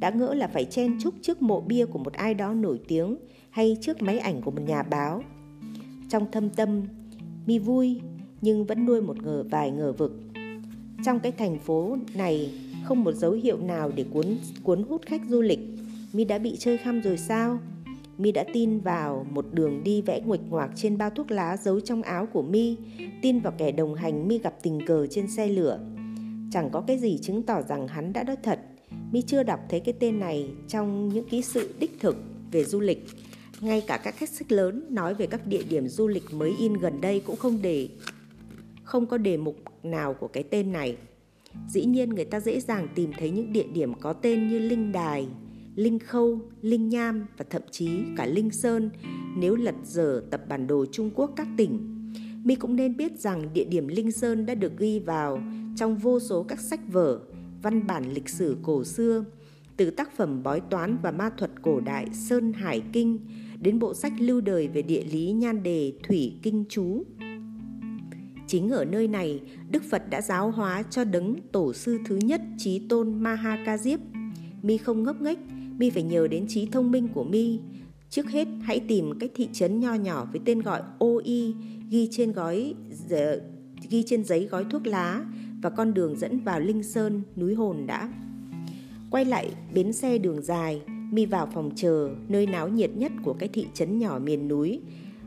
Đã 0.00 0.10
ngỡ 0.10 0.34
là 0.34 0.48
phải 0.48 0.64
chen 0.64 0.98
chúc 1.00 1.14
trước 1.22 1.42
mộ 1.42 1.60
bia 1.60 1.86
của 1.86 1.98
một 1.98 2.12
ai 2.12 2.34
đó 2.34 2.54
nổi 2.54 2.80
tiếng 2.88 3.16
hay 3.50 3.76
trước 3.80 4.02
máy 4.02 4.18
ảnh 4.18 4.42
của 4.42 4.50
một 4.50 4.62
nhà 4.66 4.82
báo. 4.82 5.22
Trong 6.08 6.30
thâm 6.32 6.50
tâm, 6.50 6.82
Mi 7.46 7.58
vui 7.58 8.00
nhưng 8.40 8.64
vẫn 8.64 8.86
nuôi 8.86 9.02
một 9.02 9.22
ngờ 9.22 9.44
vài 9.50 9.70
ngờ 9.70 9.92
vực. 9.92 10.12
Trong 11.04 11.20
cái 11.20 11.32
thành 11.32 11.58
phố 11.58 11.96
này 12.14 12.50
không 12.84 13.04
một 13.04 13.12
dấu 13.12 13.32
hiệu 13.32 13.58
nào 13.58 13.92
để 13.94 14.04
cuốn 14.12 14.26
cuốn 14.62 14.82
hút 14.88 15.02
khách 15.06 15.22
du 15.28 15.42
lịch. 15.42 15.60
Mi 16.12 16.24
đã 16.24 16.38
bị 16.38 16.56
chơi 16.58 16.76
khăm 16.76 17.00
rồi 17.00 17.18
sao? 17.18 17.58
Mi 18.18 18.32
đã 18.32 18.44
tin 18.52 18.80
vào 18.80 19.26
một 19.30 19.46
đường 19.52 19.84
đi 19.84 20.02
vẽ 20.02 20.20
nguệch 20.20 20.40
ngoạc 20.48 20.70
trên 20.74 20.98
bao 20.98 21.10
thuốc 21.10 21.30
lá 21.30 21.56
giấu 21.56 21.80
trong 21.80 22.02
áo 22.02 22.26
của 22.32 22.42
Mi, 22.42 22.76
tin 23.22 23.40
vào 23.40 23.52
kẻ 23.58 23.72
đồng 23.72 23.94
hành 23.94 24.28
Mi 24.28 24.38
gặp 24.38 24.54
tình 24.62 24.86
cờ 24.86 25.06
trên 25.06 25.30
xe 25.30 25.48
lửa. 25.48 25.80
Chẳng 26.52 26.70
có 26.72 26.80
cái 26.80 26.98
gì 26.98 27.18
chứng 27.18 27.42
tỏ 27.42 27.62
rằng 27.62 27.88
hắn 27.88 28.12
đã 28.12 28.24
nói 28.24 28.36
thật. 28.42 28.60
Mi 29.12 29.22
chưa 29.22 29.42
đọc 29.42 29.60
thấy 29.68 29.80
cái 29.80 29.94
tên 30.00 30.20
này 30.20 30.50
trong 30.68 31.08
những 31.08 31.28
ký 31.28 31.42
sự 31.42 31.74
đích 31.78 32.00
thực 32.00 32.16
về 32.52 32.64
du 32.64 32.80
lịch. 32.80 33.06
Ngay 33.60 33.82
cả 33.86 33.96
các 33.96 34.16
khách 34.16 34.28
sách 34.28 34.52
lớn 34.52 34.86
nói 34.90 35.14
về 35.14 35.26
các 35.26 35.46
địa 35.46 35.62
điểm 35.68 35.88
du 35.88 36.08
lịch 36.08 36.24
mới 36.32 36.54
in 36.58 36.74
gần 36.74 37.00
đây 37.00 37.20
cũng 37.20 37.36
không 37.36 37.58
để 37.62 37.88
không 38.84 39.06
có 39.06 39.18
đề 39.18 39.36
mục 39.36 39.56
nào 39.82 40.14
của 40.14 40.28
cái 40.28 40.42
tên 40.42 40.72
này. 40.72 40.96
Dĩ 41.68 41.84
nhiên 41.84 42.10
người 42.10 42.24
ta 42.24 42.40
dễ 42.40 42.60
dàng 42.60 42.88
tìm 42.94 43.12
thấy 43.18 43.30
những 43.30 43.52
địa 43.52 43.66
điểm 43.74 43.94
có 43.94 44.12
tên 44.12 44.48
như 44.48 44.58
Linh 44.58 44.92
Đài, 44.92 45.26
Linh 45.76 45.98
Khâu, 45.98 46.40
Linh 46.62 46.88
Nham 46.88 47.26
và 47.36 47.44
thậm 47.50 47.62
chí 47.70 47.88
cả 48.16 48.26
Linh 48.26 48.50
Sơn 48.50 48.90
nếu 49.36 49.56
lật 49.56 49.74
dở 49.84 50.22
tập 50.30 50.40
bản 50.48 50.66
đồ 50.66 50.86
Trung 50.92 51.10
Quốc 51.14 51.32
các 51.36 51.48
tỉnh. 51.56 52.02
Mi 52.44 52.54
cũng 52.54 52.76
nên 52.76 52.96
biết 52.96 53.20
rằng 53.20 53.52
địa 53.52 53.64
điểm 53.64 53.88
Linh 53.88 54.12
Sơn 54.12 54.46
đã 54.46 54.54
được 54.54 54.78
ghi 54.78 54.98
vào 54.98 55.42
trong 55.76 55.96
vô 55.96 56.20
số 56.20 56.42
các 56.42 56.60
sách 56.60 56.80
vở, 56.92 57.20
văn 57.62 57.86
bản 57.86 58.12
lịch 58.12 58.28
sử 58.28 58.56
cổ 58.62 58.84
xưa, 58.84 59.24
từ 59.76 59.90
tác 59.90 60.16
phẩm 60.16 60.42
bói 60.42 60.60
toán 60.60 60.98
và 61.02 61.10
ma 61.10 61.30
thuật 61.38 61.50
cổ 61.62 61.80
đại 61.80 62.06
Sơn 62.12 62.52
Hải 62.52 62.82
Kinh 62.92 63.18
đến 63.60 63.78
bộ 63.78 63.94
sách 63.94 64.12
lưu 64.18 64.40
đời 64.40 64.68
về 64.68 64.82
địa 64.82 65.04
lý 65.04 65.32
nhan 65.32 65.62
đề 65.62 65.92
Thủy 66.02 66.32
Kinh 66.42 66.64
Chú. 66.68 67.04
Chính 68.46 68.70
ở 68.70 68.84
nơi 68.84 69.08
này, 69.08 69.40
Đức 69.70 69.82
Phật 69.90 70.10
đã 70.10 70.20
giáo 70.20 70.50
hóa 70.50 70.82
cho 70.90 71.04
đấng 71.04 71.36
tổ 71.52 71.72
sư 71.72 71.98
thứ 72.06 72.16
nhất 72.16 72.40
trí 72.58 72.78
tôn 72.88 73.22
Mahakajip. 73.22 73.98
Mi 74.62 74.76
không 74.76 75.02
ngốc 75.02 75.20
nghếch, 75.20 75.38
Mi 75.78 75.90
phải 75.90 76.02
nhờ 76.02 76.26
đến 76.28 76.46
trí 76.48 76.66
thông 76.66 76.90
minh 76.90 77.08
của 77.08 77.24
Mi. 77.24 77.58
Trước 78.10 78.30
hết, 78.30 78.48
hãy 78.62 78.80
tìm 78.80 79.18
cái 79.18 79.28
thị 79.34 79.48
trấn 79.52 79.80
nho 79.80 79.94
nhỏ 79.94 80.28
với 80.32 80.40
tên 80.44 80.62
gọi 80.62 80.82
OI 80.98 81.54
ghi 81.90 82.08
trên 82.10 82.32
gói 82.32 82.74
ghi 83.90 84.02
trên 84.06 84.24
giấy 84.24 84.44
gói 84.44 84.64
thuốc 84.70 84.86
lá 84.86 85.24
và 85.62 85.70
con 85.70 85.94
đường 85.94 86.16
dẫn 86.16 86.40
vào 86.40 86.60
Linh 86.60 86.82
Sơn, 86.82 87.22
núi 87.36 87.54
Hồn 87.54 87.86
đã. 87.86 88.08
Quay 89.10 89.24
lại 89.24 89.50
bến 89.74 89.92
xe 89.92 90.18
đường 90.18 90.42
dài, 90.42 90.82
Mi 91.12 91.26
vào 91.26 91.48
phòng 91.54 91.70
chờ, 91.76 92.10
nơi 92.28 92.46
náo 92.46 92.68
nhiệt 92.68 92.90
nhất 92.96 93.12
của 93.24 93.32
cái 93.32 93.48
thị 93.48 93.66
trấn 93.74 93.98
nhỏ 93.98 94.18
miền 94.18 94.48
núi. 94.48 94.80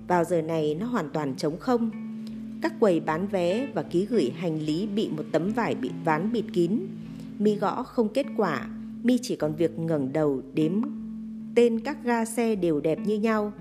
Vào 0.08 0.24
giờ 0.24 0.41
này 0.41 0.75
nó 0.79 0.86
hoàn 0.86 1.10
toàn 1.10 1.36
trống 1.36 1.60
không. 1.60 1.91
Các 2.62 2.79
quầy 2.79 3.00
bán 3.00 3.27
vé 3.27 3.68
và 3.74 3.82
ký 3.82 4.06
gửi 4.06 4.32
hành 4.36 4.62
lý 4.62 4.88
bị 4.88 5.10
một 5.18 5.24
tấm 5.32 5.51
vải 5.51 5.75
bị 5.75 5.89
ván 6.06 6.32
bịt 6.32 6.46
kín. 6.53 6.79
Mi 7.39 7.56
gõ 7.56 7.84
không 7.84 8.10
kết 8.13 8.25
quả, 8.38 8.70
Mi 9.03 9.18
chỉ 9.22 9.36
còn 9.36 9.56
việc 9.56 9.79
ngẩng 9.79 10.13
đầu 10.13 10.41
đếm 10.53 10.82
tên 11.56 11.79
các 11.79 12.03
ga 12.03 12.25
xe 12.25 12.56
đều 12.56 12.79
đẹp 12.79 13.00
như 13.06 13.20
nhau, 13.20 13.53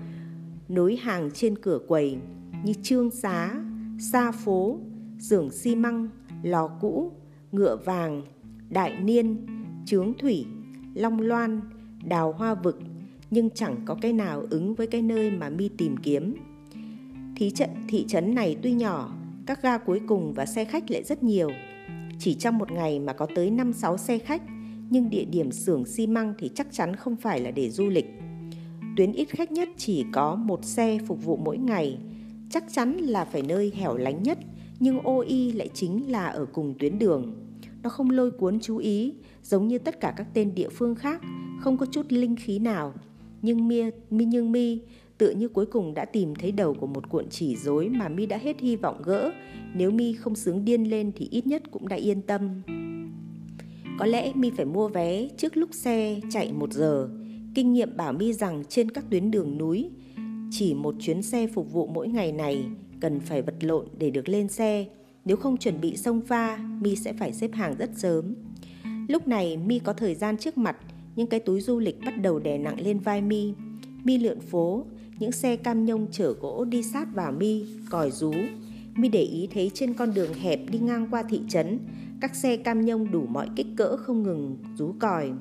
nối 0.69 0.95
hàng 0.95 1.29
trên 1.33 1.55
cửa 1.61 1.79
quầy 1.87 2.17
như 2.63 2.73
Trương 2.83 3.11
Xá, 3.11 3.55
xa 3.99 4.31
Phố, 4.31 4.79
Xưởng 5.19 5.51
xi 5.51 5.75
măng, 5.75 6.07
Lò 6.43 6.67
Cũ, 6.67 7.11
Ngựa 7.51 7.77
Vàng, 7.85 8.21
Đại 8.69 8.99
Niên, 8.99 9.45
Trướng 9.85 10.13
Thủy, 10.19 10.45
Long 10.93 11.21
Loan, 11.21 11.61
Đào 12.03 12.31
Hoa 12.31 12.55
Vực, 12.55 12.79
nhưng 13.31 13.49
chẳng 13.49 13.75
có 13.85 13.97
cái 14.01 14.13
nào 14.13 14.45
ứng 14.49 14.75
với 14.75 14.87
cái 14.87 15.01
nơi 15.01 15.31
mà 15.31 15.49
mi 15.49 15.69
tìm 15.77 15.97
kiếm. 15.97 16.35
Thí 17.35 17.51
trận 17.51 17.69
thị 17.87 18.05
trấn 18.07 18.35
này 18.35 18.57
tuy 18.61 18.73
nhỏ, 18.73 19.15
các 19.45 19.61
ga 19.61 19.77
cuối 19.77 20.01
cùng 20.07 20.33
và 20.33 20.45
xe 20.45 20.65
khách 20.65 20.91
lại 20.91 21.03
rất 21.03 21.23
nhiều. 21.23 21.49
Chỉ 22.19 22.33
trong 22.33 22.57
một 22.57 22.71
ngày 22.71 22.99
mà 22.99 23.13
có 23.13 23.27
tới 23.35 23.51
5-6 23.51 23.97
xe 23.97 24.17
khách, 24.17 24.41
nhưng 24.89 25.09
địa 25.09 25.25
điểm 25.25 25.51
xưởng 25.51 25.85
xi 25.85 26.07
măng 26.07 26.33
thì 26.39 26.49
chắc 26.55 26.67
chắn 26.71 26.95
không 26.95 27.15
phải 27.15 27.39
là 27.39 27.51
để 27.51 27.69
du 27.69 27.89
lịch. 27.89 28.05
Tuyến 28.97 29.11
ít 29.11 29.25
khách 29.25 29.51
nhất 29.51 29.69
chỉ 29.77 30.05
có 30.11 30.35
một 30.35 30.65
xe 30.65 30.99
phục 31.07 31.23
vụ 31.23 31.37
mỗi 31.37 31.57
ngày, 31.57 31.97
chắc 32.49 32.63
chắn 32.71 32.97
là 32.97 33.25
phải 33.25 33.41
nơi 33.41 33.71
hẻo 33.75 33.97
lánh 33.97 34.23
nhất, 34.23 34.37
nhưng 34.79 34.99
OI 34.99 35.51
lại 35.51 35.69
chính 35.73 36.11
là 36.11 36.27
ở 36.27 36.45
cùng 36.45 36.73
tuyến 36.79 36.99
đường. 36.99 37.35
Nó 37.83 37.89
không 37.89 38.09
lôi 38.09 38.31
cuốn 38.31 38.59
chú 38.59 38.77
ý, 38.77 39.13
giống 39.43 39.67
như 39.67 39.77
tất 39.77 39.99
cả 39.99 40.13
các 40.17 40.27
tên 40.33 40.55
địa 40.55 40.69
phương 40.69 40.95
khác, 40.95 41.21
không 41.59 41.77
có 41.77 41.85
chút 41.85 42.05
linh 42.09 42.35
khí 42.35 42.59
nào. 42.59 42.93
Nhưng 43.41 43.67
mi, 43.67 43.81
mi 44.09 44.25
nhưng 44.25 44.51
mi 44.51 44.81
tự 45.17 45.31
như 45.31 45.47
cuối 45.47 45.65
cùng 45.65 45.93
đã 45.93 46.05
tìm 46.05 46.35
thấy 46.35 46.51
đầu 46.51 46.73
của 46.73 46.87
một 46.87 47.09
cuộn 47.09 47.29
chỉ 47.29 47.55
dối 47.55 47.89
mà 47.89 48.09
mi 48.09 48.25
đã 48.25 48.37
hết 48.37 48.59
hy 48.59 48.75
vọng 48.75 49.01
gỡ. 49.05 49.31
Nếu 49.75 49.91
mi 49.91 50.13
không 50.13 50.35
sướng 50.35 50.65
điên 50.65 50.89
lên 50.89 51.11
thì 51.15 51.27
ít 51.31 51.47
nhất 51.47 51.63
cũng 51.71 51.87
đã 51.87 51.95
yên 51.95 52.21
tâm. 52.21 52.61
Có 53.99 54.05
lẽ 54.05 54.31
mi 54.35 54.49
phải 54.49 54.65
mua 54.65 54.87
vé 54.87 55.27
trước 55.37 55.57
lúc 55.57 55.69
xe 55.73 56.19
chạy 56.29 56.53
một 56.53 56.73
giờ. 56.73 57.09
Kinh 57.55 57.73
nghiệm 57.73 57.97
bảo 57.97 58.13
mi 58.13 58.33
rằng 58.33 58.63
trên 58.69 58.91
các 58.91 59.05
tuyến 59.09 59.31
đường 59.31 59.57
núi, 59.57 59.89
chỉ 60.51 60.73
một 60.73 60.95
chuyến 60.99 61.21
xe 61.21 61.47
phục 61.47 61.71
vụ 61.71 61.87
mỗi 61.87 62.07
ngày 62.07 62.31
này 62.31 62.65
cần 62.99 63.19
phải 63.19 63.41
vật 63.41 63.63
lộn 63.63 63.85
để 63.97 64.09
được 64.09 64.29
lên 64.29 64.47
xe. 64.47 64.85
Nếu 65.25 65.37
không 65.37 65.57
chuẩn 65.57 65.81
bị 65.81 65.97
xông 65.97 66.21
pha, 66.21 66.57
mi 66.81 66.95
sẽ 66.95 67.13
phải 67.13 67.33
xếp 67.33 67.53
hàng 67.53 67.75
rất 67.79 67.89
sớm. 67.95 68.35
Lúc 69.07 69.27
này 69.27 69.57
mi 69.57 69.79
có 69.79 69.93
thời 69.93 70.15
gian 70.15 70.37
trước 70.37 70.57
mặt, 70.57 70.77
những 71.15 71.27
cái 71.27 71.39
túi 71.39 71.61
du 71.61 71.79
lịch 71.79 71.99
bắt 72.05 72.21
đầu 72.21 72.39
đè 72.39 72.57
nặng 72.57 72.81
lên 72.81 72.99
vai 72.99 73.21
mi. 73.21 73.53
Mi 74.03 74.17
lượn 74.17 74.39
phố, 74.39 74.85
những 75.19 75.31
xe 75.31 75.55
cam 75.55 75.85
nhông 75.85 76.07
chở 76.11 76.33
gỗ 76.41 76.65
đi 76.65 76.83
sát 76.83 77.07
vào 77.13 77.31
mi, 77.31 77.65
còi 77.89 78.11
rú. 78.11 78.33
Mi 78.95 79.09
để 79.09 79.21
ý 79.21 79.47
thấy 79.53 79.71
trên 79.73 79.93
con 79.93 80.13
đường 80.13 80.33
hẹp 80.33 80.59
đi 80.69 80.79
ngang 80.79 81.07
qua 81.11 81.23
thị 81.23 81.41
trấn, 81.49 81.79
các 82.21 82.35
xe 82.35 82.57
cam 82.57 82.85
nhông 82.85 83.11
đủ 83.11 83.25
mọi 83.29 83.49
kích 83.55 83.67
cỡ 83.77 83.97
không 83.97 84.23
ngừng 84.23 84.57
rú 84.75 84.93
còi. 84.99 85.31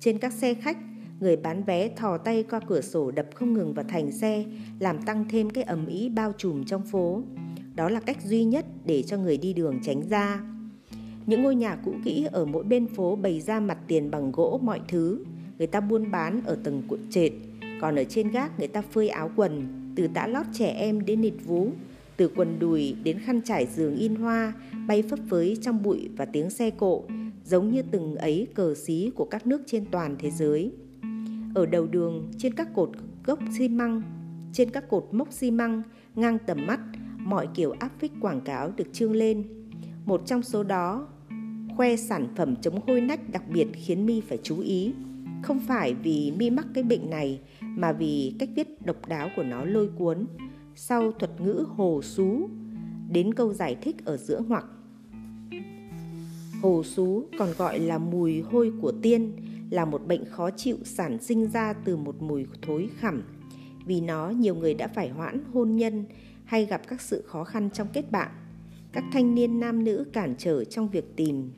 Trên 0.00 0.18
các 0.18 0.32
xe 0.32 0.54
khách, 0.54 0.76
người 1.20 1.36
bán 1.36 1.64
vé 1.64 1.88
thò 1.88 2.18
tay 2.18 2.44
qua 2.50 2.60
cửa 2.68 2.80
sổ 2.80 3.10
đập 3.10 3.26
không 3.34 3.52
ngừng 3.52 3.74
vào 3.74 3.84
thành 3.88 4.12
xe, 4.12 4.44
làm 4.78 5.02
tăng 5.02 5.24
thêm 5.28 5.50
cái 5.50 5.64
ầm 5.64 5.86
ĩ 5.86 6.08
bao 6.08 6.32
trùm 6.38 6.64
trong 6.64 6.82
phố. 6.82 7.22
Đó 7.74 7.88
là 7.88 8.00
cách 8.00 8.22
duy 8.22 8.44
nhất 8.44 8.66
để 8.84 9.02
cho 9.02 9.16
người 9.16 9.36
đi 9.36 9.52
đường 9.52 9.78
tránh 9.82 10.08
ra. 10.08 10.40
Những 11.26 11.42
ngôi 11.42 11.54
nhà 11.54 11.76
cũ 11.84 11.94
kỹ 12.04 12.26
ở 12.32 12.44
mỗi 12.44 12.64
bên 12.64 12.86
phố 12.86 13.16
bày 13.16 13.40
ra 13.40 13.60
mặt 13.60 13.78
tiền 13.86 14.10
bằng 14.10 14.32
gỗ 14.32 14.60
mọi 14.62 14.80
thứ. 14.88 15.24
Người 15.58 15.66
ta 15.66 15.80
buôn 15.80 16.10
bán 16.10 16.40
ở 16.44 16.58
tầng 16.64 16.82
cuộn 16.88 17.00
trệt, 17.10 17.32
còn 17.80 17.96
ở 17.96 18.04
trên 18.04 18.30
gác 18.30 18.58
người 18.58 18.68
ta 18.68 18.82
phơi 18.82 19.08
áo 19.08 19.30
quần, 19.36 19.66
từ 19.96 20.08
tã 20.14 20.26
lót 20.26 20.46
trẻ 20.52 20.66
em 20.66 21.04
đến 21.04 21.20
nịt 21.20 21.34
vú, 21.44 21.70
từ 22.16 22.28
quần 22.36 22.58
đùi 22.58 22.96
đến 23.04 23.18
khăn 23.18 23.40
trải 23.44 23.66
giường 23.66 23.96
in 23.96 24.14
hoa, 24.14 24.52
bay 24.86 25.02
phấp 25.02 25.18
phới 25.28 25.56
trong 25.62 25.82
bụi 25.82 26.08
và 26.16 26.24
tiếng 26.24 26.50
xe 26.50 26.70
cộ, 26.70 27.04
giống 27.44 27.70
như 27.70 27.82
từng 27.90 28.16
ấy 28.16 28.46
cờ 28.54 28.74
xí 28.74 29.10
của 29.14 29.24
các 29.24 29.46
nước 29.46 29.62
trên 29.66 29.84
toàn 29.90 30.16
thế 30.18 30.30
giới. 30.30 30.72
Ở 31.54 31.66
đầu 31.66 31.86
đường, 31.86 32.30
trên 32.38 32.54
các 32.54 32.68
cột 32.74 32.90
gốc 33.24 33.38
xi 33.58 33.68
măng, 33.68 34.02
trên 34.52 34.70
các 34.70 34.88
cột 34.88 35.08
mốc 35.12 35.32
xi 35.32 35.50
măng, 35.50 35.82
ngang 36.14 36.38
tầm 36.46 36.66
mắt, 36.66 36.80
mọi 37.18 37.48
kiểu 37.54 37.70
áp 37.70 37.90
phích 38.00 38.12
quảng 38.20 38.40
cáo 38.40 38.72
được 38.76 38.92
trương 38.92 39.12
lên. 39.12 39.44
Một 40.04 40.22
trong 40.26 40.42
số 40.42 40.62
đó 40.62 41.08
khoe 41.76 41.96
sản 41.96 42.28
phẩm 42.36 42.56
chống 42.56 42.80
hôi 42.86 43.00
nách 43.00 43.32
đặc 43.32 43.42
biệt 43.48 43.66
khiến 43.72 44.06
mi 44.06 44.20
phải 44.20 44.38
chú 44.42 44.60
ý 44.60 44.92
không 45.42 45.60
phải 45.60 45.94
vì 45.94 46.32
mi 46.38 46.50
mắc 46.50 46.66
cái 46.74 46.84
bệnh 46.84 47.10
này 47.10 47.40
mà 47.60 47.92
vì 47.92 48.34
cách 48.38 48.48
viết 48.56 48.86
độc 48.86 49.08
đáo 49.08 49.28
của 49.36 49.42
nó 49.42 49.64
lôi 49.64 49.88
cuốn 49.98 50.26
sau 50.74 51.12
thuật 51.12 51.40
ngữ 51.40 51.66
hồ 51.76 52.00
xú, 52.02 52.48
đến 53.10 53.34
câu 53.34 53.52
giải 53.52 53.76
thích 53.80 53.96
ở 54.04 54.16
giữa 54.16 54.40
ngoặc. 54.48 54.64
Hồ 56.62 56.82
xú 56.84 57.24
còn 57.38 57.48
gọi 57.58 57.78
là 57.78 57.98
mùi 57.98 58.40
hôi 58.40 58.72
của 58.80 58.92
tiên, 59.02 59.32
là 59.70 59.84
một 59.84 60.06
bệnh 60.06 60.24
khó 60.24 60.50
chịu 60.50 60.76
sản 60.84 61.18
sinh 61.18 61.50
ra 61.50 61.72
từ 61.72 61.96
một 61.96 62.22
mùi 62.22 62.46
thối 62.62 62.88
khẩm. 63.00 63.22
Vì 63.86 64.00
nó, 64.00 64.30
nhiều 64.30 64.54
người 64.54 64.74
đã 64.74 64.88
phải 64.88 65.08
hoãn 65.08 65.44
hôn 65.52 65.76
nhân 65.76 66.04
hay 66.44 66.66
gặp 66.66 66.88
các 66.88 67.00
sự 67.00 67.22
khó 67.26 67.44
khăn 67.44 67.70
trong 67.70 67.88
kết 67.92 68.10
bạn. 68.10 68.30
Các 68.92 69.04
thanh 69.12 69.34
niên 69.34 69.60
nam 69.60 69.84
nữ 69.84 70.04
cản 70.12 70.34
trở 70.38 70.64
trong 70.64 70.88
việc 70.88 71.16
tìm, 71.16 71.50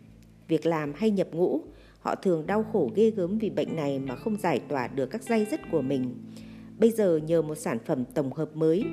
việc 0.48 0.66
làm 0.66 0.92
hay 0.96 1.10
nhập 1.10 1.28
ngũ, 1.32 1.60
họ 2.00 2.14
thường 2.14 2.46
đau 2.46 2.64
khổ 2.72 2.90
ghê 2.94 3.10
gớm 3.10 3.38
vì 3.38 3.50
bệnh 3.50 3.76
này 3.76 3.98
mà 3.98 4.16
không 4.16 4.36
giải 4.36 4.60
tỏa 4.68 4.88
được 4.88 5.06
các 5.06 5.22
dây 5.22 5.46
dứt 5.50 5.60
của 5.70 5.82
mình 5.82 6.14
bây 6.78 6.90
giờ 6.90 7.16
nhờ 7.16 7.42
một 7.42 7.54
sản 7.54 7.78
phẩm 7.86 8.04
tổng 8.14 8.32
hợp 8.32 8.56
mới 8.56 8.84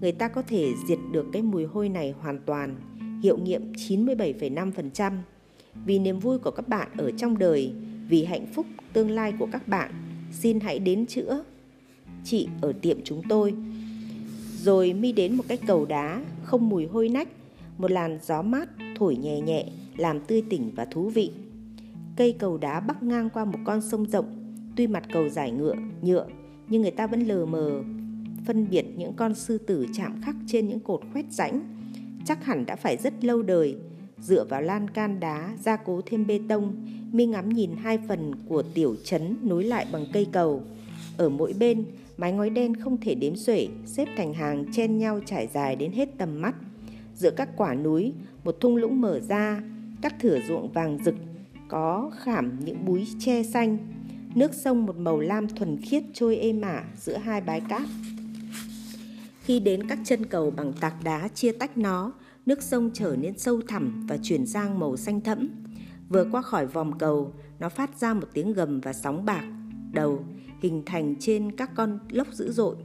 người 0.00 0.12
ta 0.12 0.28
có 0.28 0.42
thể 0.42 0.72
diệt 0.88 0.98
được 1.12 1.26
cái 1.32 1.42
mùi 1.42 1.64
hôi 1.64 1.88
này 1.88 2.14
hoàn 2.20 2.38
toàn 2.46 2.76
hiệu 3.22 3.38
nghiệm 3.38 3.72
97,5% 3.72 5.12
vì 5.84 5.98
niềm 5.98 6.18
vui 6.18 6.38
của 6.38 6.50
các 6.50 6.68
bạn 6.68 6.88
ở 6.96 7.10
trong 7.10 7.38
đời 7.38 7.72
vì 8.08 8.24
hạnh 8.24 8.46
phúc 8.54 8.66
tương 8.92 9.10
lai 9.10 9.32
của 9.38 9.48
các 9.52 9.68
bạn 9.68 9.90
xin 10.32 10.60
hãy 10.60 10.78
đến 10.78 11.06
chữa 11.06 11.44
chị 12.24 12.48
ở 12.60 12.72
tiệm 12.72 12.96
chúng 13.04 13.22
tôi. 13.28 13.54
Rồi 14.62 14.92
mi 14.92 15.12
đến 15.12 15.36
một 15.36 15.44
cái 15.48 15.58
cầu 15.66 15.84
đá 15.84 16.24
không 16.42 16.68
mùi 16.68 16.86
hôi 16.86 17.08
nách 17.08 17.28
một 17.78 17.90
làn 17.90 18.18
gió 18.22 18.42
mát 18.42 18.68
thổi 18.96 19.16
nhẹ 19.16 19.40
nhẹ 19.40 19.66
làm 19.96 20.20
tươi 20.20 20.42
tỉnh 20.50 20.70
và 20.76 20.84
thú 20.84 21.08
vị. 21.08 21.30
Cây 22.16 22.32
cầu 22.32 22.58
đá 22.58 22.80
bắc 22.80 23.02
ngang 23.02 23.30
qua 23.30 23.44
một 23.44 23.58
con 23.64 23.80
sông 23.80 24.06
rộng 24.06 24.54
tuy 24.76 24.86
mặt 24.86 25.04
cầu 25.12 25.28
dài 25.28 25.50
ngựa 25.50 25.74
nhựa 26.02 26.26
nhưng 26.68 26.82
người 26.82 26.90
ta 26.90 27.06
vẫn 27.06 27.20
lờ 27.20 27.46
mờ 27.46 27.82
phân 28.44 28.66
biệt 28.70 28.84
những 28.96 29.12
con 29.16 29.34
sư 29.34 29.58
tử 29.58 29.86
chạm 29.94 30.20
khắc 30.22 30.36
trên 30.46 30.68
những 30.68 30.80
cột 30.80 31.00
khoét 31.12 31.24
rãnh 31.30 31.78
chắc 32.28 32.44
hẳn 32.44 32.66
đã 32.66 32.76
phải 32.76 32.96
rất 32.96 33.24
lâu 33.24 33.42
đời. 33.42 33.76
Dựa 34.20 34.44
vào 34.44 34.62
lan 34.62 34.90
can 34.90 35.20
đá, 35.20 35.56
gia 35.60 35.76
cố 35.76 36.00
thêm 36.06 36.26
bê 36.26 36.40
tông, 36.48 36.86
mi 37.12 37.26
ngắm 37.26 37.48
nhìn 37.48 37.70
hai 37.76 37.98
phần 38.08 38.32
của 38.48 38.62
tiểu 38.62 38.96
trấn 39.04 39.36
nối 39.42 39.64
lại 39.64 39.86
bằng 39.92 40.06
cây 40.12 40.26
cầu. 40.32 40.62
Ở 41.16 41.28
mỗi 41.28 41.52
bên, 41.58 41.84
mái 42.16 42.32
ngói 42.32 42.50
đen 42.50 42.76
không 42.76 42.96
thể 43.00 43.14
đếm 43.14 43.36
xuể, 43.36 43.68
xếp 43.86 44.08
thành 44.16 44.34
hàng 44.34 44.64
chen 44.72 44.98
nhau 44.98 45.20
trải 45.26 45.46
dài 45.46 45.76
đến 45.76 45.92
hết 45.92 46.08
tầm 46.18 46.40
mắt. 46.40 46.54
Giữa 47.16 47.30
các 47.30 47.48
quả 47.56 47.74
núi, 47.74 48.12
một 48.44 48.56
thung 48.60 48.76
lũng 48.76 49.00
mở 49.00 49.20
ra, 49.20 49.62
các 50.02 50.14
thửa 50.20 50.38
ruộng 50.48 50.72
vàng 50.72 50.98
rực, 51.04 51.14
có 51.68 52.10
khảm 52.18 52.52
những 52.64 52.84
búi 52.84 53.06
tre 53.18 53.42
xanh. 53.42 53.78
Nước 54.34 54.54
sông 54.54 54.86
một 54.86 54.96
màu 54.96 55.20
lam 55.20 55.48
thuần 55.48 55.80
khiết 55.82 56.02
trôi 56.12 56.36
êm 56.36 56.60
ả 56.60 56.84
giữa 56.96 57.16
hai 57.16 57.40
bãi 57.40 57.60
cát. 57.60 57.82
Khi 59.42 59.60
đến 59.60 59.88
các 59.88 59.98
chân 60.04 60.26
cầu 60.26 60.50
bằng 60.50 60.72
tạc 60.72 60.94
đá 61.04 61.28
chia 61.28 61.52
tách 61.52 61.78
nó, 61.78 62.12
nước 62.46 62.62
sông 62.62 62.90
trở 62.94 63.16
nên 63.16 63.38
sâu 63.38 63.60
thẳm 63.68 64.06
và 64.08 64.18
chuyển 64.22 64.46
sang 64.46 64.78
màu 64.78 64.96
xanh 64.96 65.20
thẫm. 65.20 65.48
Vừa 66.08 66.24
qua 66.32 66.42
khỏi 66.42 66.66
vòm 66.66 66.98
cầu, 66.98 67.32
nó 67.58 67.68
phát 67.68 68.00
ra 68.00 68.14
một 68.14 68.28
tiếng 68.32 68.52
gầm 68.52 68.80
và 68.80 68.92
sóng 68.92 69.24
bạc, 69.24 69.44
đầu 69.92 70.24
hình 70.60 70.82
thành 70.86 71.14
trên 71.20 71.56
các 71.56 71.70
con 71.74 71.98
lốc 72.10 72.32
dữ 72.32 72.52
dội. 72.52 72.76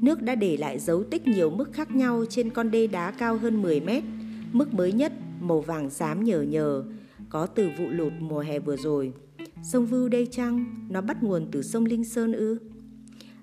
Nước 0.00 0.22
đã 0.22 0.34
để 0.34 0.56
lại 0.56 0.78
dấu 0.78 1.04
tích 1.04 1.26
nhiều 1.26 1.50
mức 1.50 1.72
khác 1.72 1.90
nhau 1.90 2.24
trên 2.28 2.50
con 2.50 2.70
đê 2.70 2.86
đá 2.86 3.10
cao 3.10 3.36
hơn 3.36 3.62
10 3.62 3.80
mét. 3.80 4.02
Mức 4.52 4.74
mới 4.74 4.92
nhất 4.92 5.12
màu 5.40 5.60
vàng 5.60 5.90
xám 5.90 6.24
nhờ 6.24 6.42
nhờ, 6.42 6.84
có 7.28 7.46
từ 7.46 7.70
vụ 7.78 7.84
lụt 7.88 8.12
mùa 8.20 8.40
hè 8.40 8.58
vừa 8.58 8.76
rồi. 8.76 9.12
Sông 9.62 9.86
Vưu 9.86 10.08
đây 10.08 10.26
chăng? 10.30 10.86
Nó 10.88 11.00
bắt 11.00 11.22
nguồn 11.22 11.46
từ 11.52 11.62
sông 11.62 11.84
Linh 11.84 12.04
Sơn 12.04 12.32
ư? 12.32 12.58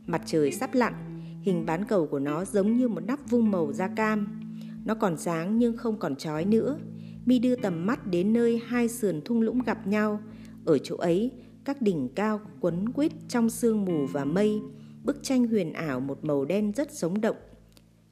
Mặt 0.05 0.21
trời 0.25 0.51
sắp 0.51 0.73
lặn, 0.73 0.93
hình 1.41 1.65
bán 1.65 1.85
cầu 1.85 2.07
của 2.07 2.19
nó 2.19 2.45
giống 2.45 2.77
như 2.77 2.88
một 2.88 2.99
nắp 3.07 3.29
vung 3.29 3.51
màu 3.51 3.73
da 3.73 3.88
cam. 3.88 4.41
Nó 4.85 4.95
còn 4.95 5.17
sáng 5.17 5.57
nhưng 5.57 5.77
không 5.77 5.99
còn 5.99 6.15
trói 6.15 6.45
nữa. 6.45 6.77
Mi 7.25 7.39
đưa 7.39 7.55
tầm 7.55 7.85
mắt 7.85 8.07
đến 8.07 8.33
nơi 8.33 8.61
hai 8.67 8.88
sườn 8.88 9.21
thung 9.25 9.41
lũng 9.41 9.59
gặp 9.65 9.88
nhau. 9.88 10.21
Ở 10.65 10.77
chỗ 10.77 10.97
ấy, 10.97 11.31
các 11.65 11.81
đỉnh 11.81 12.09
cao 12.15 12.41
quấn 12.59 12.89
quýt 12.89 13.11
trong 13.27 13.49
sương 13.49 13.85
mù 13.85 14.05
và 14.11 14.25
mây, 14.25 14.61
bức 15.03 15.23
tranh 15.23 15.47
huyền 15.47 15.73
ảo 15.73 15.99
một 15.99 16.25
màu 16.25 16.45
đen 16.45 16.71
rất 16.75 16.91
sống 16.91 17.21
động. 17.21 17.38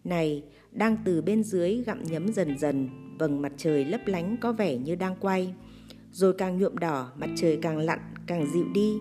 Này, 0.03 0.43
đang 0.71 0.97
từ 1.05 1.21
bên 1.21 1.43
dưới 1.43 1.83
gặm 1.85 2.03
nhấm 2.03 2.33
dần 2.33 2.57
dần, 2.57 2.89
vầng 3.19 3.41
mặt 3.41 3.53
trời 3.57 3.85
lấp 3.85 4.01
lánh 4.05 4.37
có 4.41 4.53
vẻ 4.53 4.77
như 4.77 4.95
đang 4.95 5.15
quay. 5.19 5.53
Rồi 6.17 6.33
càng 6.33 6.57
nhuộm 6.57 6.77
đỏ, 6.77 7.11
mặt 7.17 7.29
trời 7.35 7.59
càng 7.61 7.77
lặn, 7.77 7.99
càng 8.27 8.45
dịu 8.53 8.65
đi. 8.73 8.93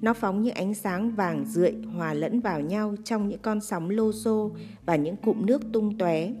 Nó 0.00 0.14
phóng 0.14 0.42
những 0.42 0.54
ánh 0.54 0.74
sáng 0.74 1.10
vàng 1.10 1.44
rượi 1.46 1.74
hòa 1.94 2.14
lẫn 2.14 2.40
vào 2.40 2.60
nhau 2.60 2.94
trong 3.04 3.28
những 3.28 3.38
con 3.42 3.60
sóng 3.60 3.90
lô 3.90 4.12
xô 4.12 4.50
và 4.86 4.96
những 4.96 5.16
cụm 5.16 5.46
nước 5.46 5.62
tung 5.72 5.98
tóe. 5.98 6.32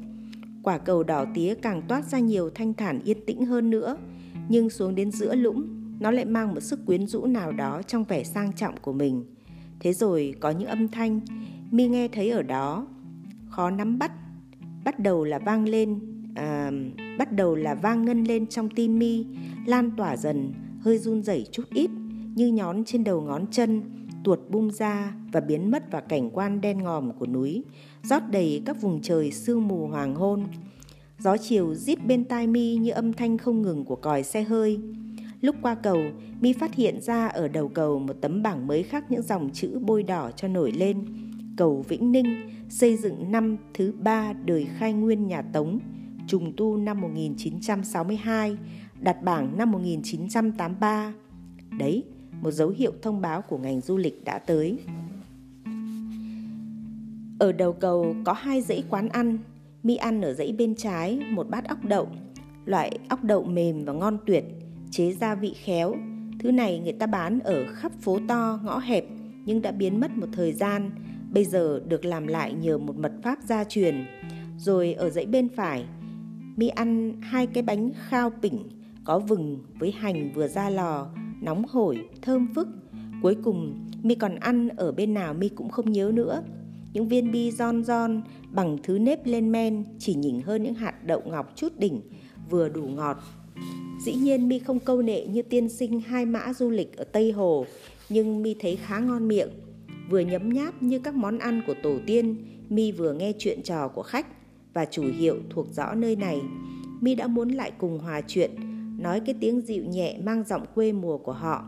Quả 0.62 0.78
cầu 0.78 1.02
đỏ 1.02 1.24
tía 1.34 1.54
càng 1.54 1.82
toát 1.88 2.04
ra 2.04 2.18
nhiều 2.18 2.50
thanh 2.50 2.74
thản 2.74 3.00
yên 3.04 3.26
tĩnh 3.26 3.46
hơn 3.46 3.70
nữa, 3.70 3.96
nhưng 4.48 4.70
xuống 4.70 4.94
đến 4.94 5.10
giữa 5.10 5.34
lũng, 5.34 5.66
nó 6.00 6.10
lại 6.10 6.24
mang 6.24 6.54
một 6.54 6.60
sức 6.60 6.80
quyến 6.86 7.06
rũ 7.06 7.26
nào 7.26 7.52
đó 7.52 7.82
trong 7.82 8.04
vẻ 8.04 8.24
sang 8.24 8.52
trọng 8.52 8.76
của 8.82 8.92
mình. 8.92 9.24
Thế 9.80 9.92
rồi 9.92 10.34
có 10.40 10.50
những 10.50 10.68
âm 10.68 10.88
thanh 10.88 11.20
mi 11.70 11.88
nghe 11.88 12.08
thấy 12.08 12.30
ở 12.30 12.42
đó, 12.42 12.86
khó 13.50 13.70
nắm 13.70 13.98
bắt, 13.98 14.12
bắt 14.84 14.98
đầu 14.98 15.24
là 15.24 15.38
vang 15.38 15.68
lên, 15.68 16.00
à, 16.38 16.72
bắt 17.18 17.32
đầu 17.32 17.54
là 17.54 17.74
vang 17.74 18.04
ngân 18.04 18.24
lên 18.24 18.46
trong 18.46 18.68
tim 18.70 18.98
mi, 18.98 19.26
lan 19.66 19.90
tỏa 19.96 20.16
dần, 20.16 20.52
hơi 20.80 20.98
run 20.98 21.22
rẩy 21.22 21.46
chút 21.52 21.64
ít, 21.74 21.90
như 22.34 22.46
nhón 22.46 22.84
trên 22.84 23.04
đầu 23.04 23.20
ngón 23.20 23.46
chân, 23.50 23.82
tuột 24.24 24.40
bung 24.48 24.70
ra 24.70 25.14
và 25.32 25.40
biến 25.40 25.70
mất 25.70 25.92
vào 25.92 26.02
cảnh 26.08 26.30
quan 26.30 26.60
đen 26.60 26.82
ngòm 26.82 27.12
của 27.12 27.26
núi, 27.26 27.64
rót 28.02 28.22
đầy 28.30 28.62
các 28.64 28.80
vùng 28.80 29.02
trời 29.02 29.32
sương 29.32 29.68
mù 29.68 29.86
hoàng 29.86 30.14
hôn. 30.14 30.44
Gió 31.18 31.36
chiều 31.36 31.74
rít 31.74 32.06
bên 32.06 32.24
tai 32.24 32.46
mi 32.46 32.76
như 32.76 32.90
âm 32.90 33.12
thanh 33.12 33.38
không 33.38 33.62
ngừng 33.62 33.84
của 33.84 33.96
còi 33.96 34.22
xe 34.22 34.42
hơi. 34.42 34.80
Lúc 35.40 35.56
qua 35.62 35.74
cầu, 35.74 35.98
mi 36.40 36.52
phát 36.52 36.74
hiện 36.74 37.00
ra 37.00 37.26
ở 37.26 37.48
đầu 37.48 37.68
cầu 37.68 37.98
một 37.98 38.12
tấm 38.20 38.42
bảng 38.42 38.66
mới 38.66 38.82
khắc 38.82 39.10
những 39.10 39.22
dòng 39.22 39.50
chữ 39.52 39.78
bôi 39.82 40.02
đỏ 40.02 40.30
cho 40.36 40.48
nổi 40.48 40.72
lên. 40.72 41.04
Cầu 41.56 41.84
Vĩnh 41.88 42.12
Ninh, 42.12 42.50
xây 42.68 42.96
dựng 42.96 43.32
năm 43.32 43.56
thứ 43.74 43.92
ba 44.00 44.32
đời 44.32 44.66
khai 44.78 44.92
nguyên 44.92 45.26
nhà 45.26 45.42
Tống, 45.42 45.78
trùng 46.28 46.52
tu 46.56 46.76
năm 46.76 47.00
1962, 47.00 48.56
đặt 49.00 49.22
bảng 49.22 49.58
năm 49.58 49.70
1983. 49.70 51.12
Đấy, 51.78 52.04
một 52.42 52.50
dấu 52.50 52.68
hiệu 52.68 52.92
thông 53.02 53.20
báo 53.20 53.42
của 53.42 53.58
ngành 53.58 53.80
du 53.80 53.96
lịch 53.96 54.24
đã 54.24 54.38
tới. 54.38 54.78
Ở 57.38 57.52
đầu 57.52 57.72
cầu 57.72 58.14
có 58.24 58.32
hai 58.32 58.62
dãy 58.62 58.84
quán 58.90 59.08
ăn, 59.08 59.38
mi 59.82 59.96
ăn 59.96 60.20
ở 60.20 60.34
dãy 60.34 60.54
bên 60.58 60.74
trái 60.74 61.20
một 61.30 61.48
bát 61.50 61.68
ốc 61.68 61.84
đậu, 61.84 62.08
loại 62.64 62.98
ốc 63.08 63.24
đậu 63.24 63.44
mềm 63.44 63.84
và 63.84 63.92
ngon 63.92 64.18
tuyệt, 64.26 64.44
chế 64.90 65.12
gia 65.12 65.34
vị 65.34 65.54
khéo. 65.64 65.94
Thứ 66.38 66.52
này 66.52 66.78
người 66.78 66.92
ta 66.92 67.06
bán 67.06 67.40
ở 67.40 67.66
khắp 67.74 67.92
phố 68.00 68.18
to, 68.28 68.60
ngõ 68.64 68.78
hẹp 68.78 69.04
nhưng 69.44 69.62
đã 69.62 69.72
biến 69.72 70.00
mất 70.00 70.16
một 70.16 70.26
thời 70.32 70.52
gian, 70.52 70.90
bây 71.32 71.44
giờ 71.44 71.80
được 71.88 72.04
làm 72.04 72.26
lại 72.26 72.52
nhờ 72.52 72.78
một 72.78 72.96
mật 72.96 73.12
pháp 73.22 73.38
gia 73.42 73.64
truyền. 73.64 74.04
Rồi 74.58 74.92
ở 74.92 75.10
dãy 75.10 75.26
bên 75.26 75.48
phải, 75.48 75.84
mi 76.58 76.68
ăn 76.68 77.20
hai 77.20 77.46
cái 77.46 77.62
bánh 77.62 77.90
khao 78.08 78.30
pỉnh 78.42 78.58
có 79.04 79.18
vừng 79.18 79.58
với 79.78 79.90
hành 79.90 80.32
vừa 80.32 80.48
ra 80.48 80.70
lò, 80.70 81.06
nóng 81.40 81.64
hổi, 81.68 82.08
thơm 82.22 82.48
phức. 82.54 82.68
Cuối 83.22 83.36
cùng, 83.44 83.86
mi 84.02 84.14
còn 84.14 84.34
ăn 84.34 84.68
ở 84.68 84.92
bên 84.92 85.14
nào 85.14 85.34
mi 85.34 85.48
cũng 85.48 85.70
không 85.70 85.92
nhớ 85.92 86.10
nữa. 86.14 86.42
Những 86.92 87.08
viên 87.08 87.32
bi 87.32 87.50
giòn 87.50 87.84
giòn 87.84 88.22
bằng 88.50 88.78
thứ 88.82 88.98
nếp 88.98 89.26
lên 89.26 89.52
men 89.52 89.84
chỉ 89.98 90.14
nhỉnh 90.14 90.40
hơn 90.40 90.62
những 90.62 90.74
hạt 90.74 91.04
đậu 91.04 91.22
ngọc 91.26 91.52
chút 91.56 91.72
đỉnh, 91.78 92.00
vừa 92.50 92.68
đủ 92.68 92.82
ngọt. 92.82 93.16
Dĩ 94.04 94.12
nhiên 94.12 94.48
mi 94.48 94.58
không 94.58 94.80
câu 94.80 95.02
nệ 95.02 95.26
như 95.26 95.42
tiên 95.42 95.68
sinh 95.68 96.00
hai 96.00 96.26
mã 96.26 96.52
du 96.52 96.70
lịch 96.70 96.96
ở 96.96 97.04
Tây 97.04 97.32
Hồ, 97.32 97.66
nhưng 98.08 98.42
mi 98.42 98.54
thấy 98.60 98.76
khá 98.76 98.98
ngon 98.98 99.28
miệng. 99.28 99.48
Vừa 100.10 100.20
nhấm 100.20 100.48
nháp 100.48 100.82
như 100.82 100.98
các 100.98 101.14
món 101.14 101.38
ăn 101.38 101.62
của 101.66 101.74
tổ 101.82 101.98
tiên, 102.06 102.36
mi 102.68 102.92
vừa 102.92 103.12
nghe 103.12 103.32
chuyện 103.38 103.62
trò 103.62 103.88
của 103.88 104.02
khách 104.02 104.26
và 104.78 104.84
chủ 104.84 105.02
hiệu 105.18 105.36
thuộc 105.50 105.66
rõ 105.72 105.94
nơi 105.94 106.16
này. 106.16 106.40
Mi 107.00 107.14
đã 107.14 107.26
muốn 107.26 107.48
lại 107.48 107.72
cùng 107.78 107.98
hòa 107.98 108.20
chuyện, 108.26 108.50
nói 108.98 109.20
cái 109.20 109.34
tiếng 109.40 109.60
dịu 109.60 109.84
nhẹ 109.84 110.18
mang 110.24 110.44
giọng 110.44 110.64
quê 110.74 110.92
mùa 110.92 111.18
của 111.18 111.32
họ. 111.32 111.64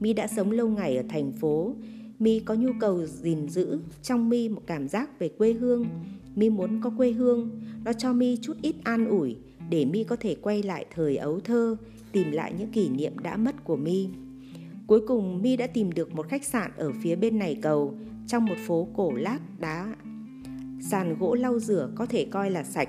Mi 0.00 0.12
đã 0.12 0.26
sống 0.26 0.50
lâu 0.50 0.68
ngày 0.68 0.96
ở 0.96 1.02
thành 1.08 1.32
phố, 1.32 1.74
Mi 2.18 2.40
có 2.40 2.54
nhu 2.54 2.70
cầu 2.80 3.06
gìn 3.06 3.48
giữ 3.48 3.80
trong 4.02 4.28
Mi 4.28 4.48
một 4.48 4.62
cảm 4.66 4.88
giác 4.88 5.18
về 5.18 5.28
quê 5.28 5.52
hương. 5.52 5.86
Mi 6.36 6.50
muốn 6.50 6.80
có 6.80 6.90
quê 6.96 7.10
hương, 7.10 7.50
nó 7.84 7.92
cho 7.92 8.12
Mi 8.12 8.38
chút 8.42 8.56
ít 8.62 8.74
an 8.84 9.08
ủi 9.08 9.36
để 9.70 9.84
Mi 9.84 10.04
có 10.04 10.16
thể 10.16 10.34
quay 10.34 10.62
lại 10.62 10.86
thời 10.94 11.16
ấu 11.16 11.40
thơ, 11.40 11.76
tìm 12.12 12.30
lại 12.30 12.54
những 12.58 12.70
kỷ 12.70 12.88
niệm 12.88 13.18
đã 13.18 13.36
mất 13.36 13.64
của 13.64 13.76
Mi. 13.76 14.08
Cuối 14.86 15.00
cùng 15.08 15.42
Mi 15.42 15.56
đã 15.56 15.66
tìm 15.66 15.92
được 15.92 16.14
một 16.14 16.28
khách 16.28 16.44
sạn 16.44 16.70
ở 16.76 16.92
phía 17.02 17.16
bên 17.16 17.38
này 17.38 17.58
cầu, 17.62 17.94
trong 18.26 18.44
một 18.44 18.56
phố 18.66 18.88
cổ 18.96 19.12
lát 19.12 19.38
đá. 19.58 19.94
Sàn 20.90 21.18
gỗ 21.18 21.34
lau 21.34 21.58
rửa 21.58 21.90
có 21.94 22.06
thể 22.06 22.24
coi 22.30 22.50
là 22.50 22.64
sạch. 22.64 22.88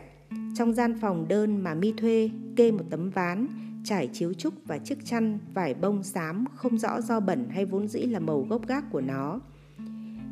Trong 0.56 0.74
gian 0.74 1.00
phòng 1.02 1.28
đơn 1.28 1.64
mà 1.64 1.74
Mi 1.74 1.94
thuê, 1.98 2.30
kê 2.56 2.72
một 2.72 2.84
tấm 2.90 3.10
ván, 3.10 3.48
trải 3.84 4.10
chiếu 4.14 4.34
trúc 4.34 4.54
và 4.68 4.78
chiếc 4.78 5.06
chăn 5.06 5.40
vải 5.54 5.74
bông 5.74 6.04
xám 6.04 6.46
không 6.56 6.78
rõ 6.78 7.02
do 7.02 7.20
bẩn 7.20 7.50
hay 7.50 7.66
vốn 7.66 7.88
dĩ 7.88 8.00
là 8.00 8.20
màu 8.20 8.42
gốc 8.50 8.68
gác 8.68 8.92
của 8.92 9.02
nó. 9.02 9.40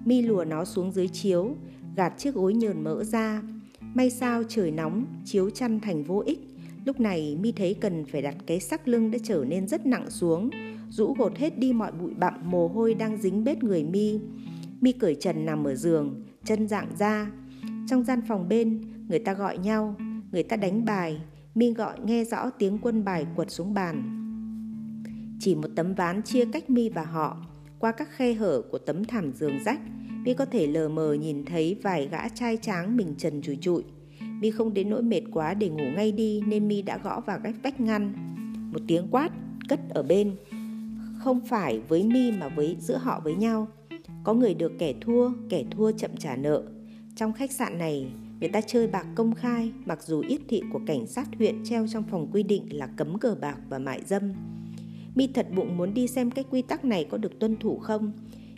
Mi 0.05 0.21
lùa 0.21 0.45
nó 0.45 0.65
xuống 0.65 0.91
dưới 0.91 1.07
chiếu, 1.07 1.55
gạt 1.95 2.13
chiếc 2.17 2.35
gối 2.35 2.53
nhờn 2.53 2.83
mỡ 2.83 3.03
ra. 3.03 3.41
May 3.93 4.09
sao 4.09 4.43
trời 4.47 4.71
nóng, 4.71 5.05
chiếu 5.25 5.49
chăn 5.49 5.79
thành 5.79 6.03
vô 6.03 6.23
ích. 6.25 6.39
Lúc 6.85 6.99
này 6.99 7.37
Mi 7.41 7.51
thấy 7.51 7.73
cần 7.73 8.05
phải 8.05 8.21
đặt 8.21 8.35
cái 8.45 8.59
sắc 8.59 8.87
lưng 8.87 9.11
đã 9.11 9.17
trở 9.23 9.45
nên 9.47 9.67
rất 9.67 9.85
nặng 9.85 10.09
xuống, 10.09 10.49
rũ 10.89 11.15
gột 11.17 11.37
hết 11.37 11.59
đi 11.59 11.73
mọi 11.73 11.91
bụi 11.91 12.13
bặm 12.13 12.33
mồ 12.51 12.67
hôi 12.67 12.93
đang 12.93 13.17
dính 13.17 13.43
bết 13.43 13.63
người 13.63 13.83
Mi. 13.83 14.19
Mi 14.81 14.91
cởi 14.91 15.15
trần 15.15 15.45
nằm 15.45 15.63
ở 15.63 15.75
giường, 15.75 16.23
chân 16.45 16.67
dạng 16.67 16.87
ra. 16.99 17.31
Trong 17.87 18.03
gian 18.03 18.21
phòng 18.27 18.49
bên, 18.49 18.81
người 19.09 19.19
ta 19.19 19.33
gọi 19.33 19.57
nhau, 19.57 19.95
người 20.31 20.43
ta 20.43 20.55
đánh 20.55 20.85
bài, 20.85 21.21
Mi 21.55 21.73
gọi 21.73 21.99
nghe 22.05 22.23
rõ 22.23 22.49
tiếng 22.49 22.77
quân 22.81 23.05
bài 23.05 23.27
quật 23.35 23.51
xuống 23.51 23.73
bàn. 23.73 24.03
Chỉ 25.39 25.55
một 25.55 25.67
tấm 25.75 25.93
ván 25.93 26.21
chia 26.21 26.45
cách 26.45 26.69
Mi 26.69 26.89
và 26.89 27.03
họ. 27.03 27.37
Qua 27.79 27.91
các 27.91 28.09
khe 28.11 28.33
hở 28.33 28.61
của 28.71 28.77
tấm 28.77 29.05
thảm 29.05 29.33
giường 29.33 29.59
rách, 29.65 29.79
Mi 30.25 30.33
có 30.33 30.45
thể 30.45 30.67
lờ 30.67 30.89
mờ 30.89 31.13
nhìn 31.13 31.45
thấy 31.45 31.79
vài 31.83 32.07
gã 32.11 32.29
trai 32.29 32.57
tráng 32.57 32.97
mình 32.97 33.15
trần 33.17 33.41
chùi 33.41 33.57
trụi. 33.61 33.83
Mi 34.41 34.51
không 34.51 34.73
đến 34.73 34.89
nỗi 34.89 35.01
mệt 35.01 35.21
quá 35.31 35.53
để 35.53 35.69
ngủ 35.69 35.85
ngay 35.95 36.11
đi 36.11 36.41
nên 36.47 36.67
Mi 36.67 36.81
đã 36.81 36.97
gõ 36.97 37.19
vào 37.19 37.39
cách 37.43 37.55
vách 37.63 37.79
ngăn. 37.81 38.13
Một 38.73 38.79
tiếng 38.87 39.07
quát 39.11 39.29
cất 39.69 39.79
ở 39.89 40.03
bên. 40.03 40.35
Không 41.19 41.41
phải 41.45 41.81
với 41.87 42.03
Mi 42.03 42.31
mà 42.31 42.49
với 42.49 42.77
giữa 42.79 42.97
họ 42.97 43.21
với 43.23 43.35
nhau. 43.35 43.67
Có 44.23 44.33
người 44.33 44.53
được 44.53 44.71
kẻ 44.79 44.93
thua, 45.01 45.31
kẻ 45.49 45.63
thua 45.71 45.91
chậm 45.91 46.11
trả 46.17 46.35
nợ. 46.35 46.63
Trong 47.17 47.33
khách 47.33 47.51
sạn 47.51 47.77
này, 47.77 48.07
Người 48.39 48.49
ta 48.49 48.61
chơi 48.61 48.87
bạc 48.87 49.05
công 49.15 49.35
khai 49.35 49.71
mặc 49.85 50.03
dù 50.03 50.23
yết 50.27 50.41
thị 50.49 50.61
của 50.73 50.79
cảnh 50.87 51.07
sát 51.07 51.27
huyện 51.37 51.63
treo 51.63 51.87
trong 51.87 52.03
phòng 52.11 52.27
quy 52.33 52.43
định 52.43 52.77
là 52.77 52.87
cấm 52.97 53.19
cờ 53.19 53.35
bạc 53.41 53.57
và 53.69 53.79
mại 53.79 54.01
dâm. 54.05 54.33
Mi 55.15 55.27
thật 55.33 55.47
bụng 55.55 55.77
muốn 55.77 55.93
đi 55.93 56.07
xem 56.07 56.31
cái 56.31 56.45
quy 56.49 56.61
tắc 56.61 56.85
này 56.85 57.07
có 57.11 57.17
được 57.17 57.39
tuân 57.39 57.57
thủ 57.57 57.79
không. 57.79 58.11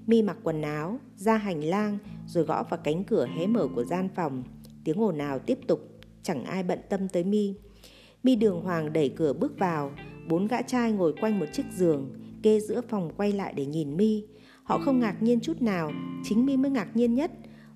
Mi 0.08 0.22
mặc 0.22 0.38
quần 0.44 0.62
áo, 0.62 1.00
ra 1.16 1.38
hành 1.38 1.64
lang 1.64 1.98
rồi 2.28 2.44
gõ 2.44 2.64
vào 2.64 2.80
cánh 2.84 3.04
cửa 3.04 3.28
hé 3.38 3.48
mở 3.48 3.68
của 3.76 3.84
gian 3.84 4.10
phòng. 4.16 4.44
Tiếng 4.84 5.02
ồn 5.02 5.18
nào 5.18 5.40
tiếp 5.40 5.60
tục. 5.68 5.80
chẳng 6.24 6.46
ai 6.46 6.64
bận 6.64 6.80
tâm 6.90 7.08
tới 7.08 7.24
mi 7.24 7.54
mi 8.24 8.36
đường 8.36 8.62
hoàng 8.62 8.94
đẩy 8.94 9.10
cửa 9.10 9.34
bước 9.34 9.60
vào 9.60 9.92
bốn 10.28 10.48
gã 10.48 10.62
trai 10.62 10.92
ngồi 10.92 11.14
quanh 11.22 11.40
một 11.40 11.46
chiếc 11.54 11.66
giường 11.76 12.14
kê 12.44 12.60
giữa 12.60 12.82
phòng 12.90 13.12
quay 13.18 13.32
lại 13.32 13.54
để 13.54 13.66
nhìn 13.66 13.98
mi 13.98 14.24
họ 14.64 14.80
không 14.80 15.00
ngạc 15.00 15.22
nhiên 15.22 15.40
chút 15.40 15.62
nào 15.62 15.92
chính 16.24 16.46
mi 16.46 16.58
mới 16.58 16.72
ngạc 16.72 16.96
nhiên 16.96 17.16
nhất 17.16 17.32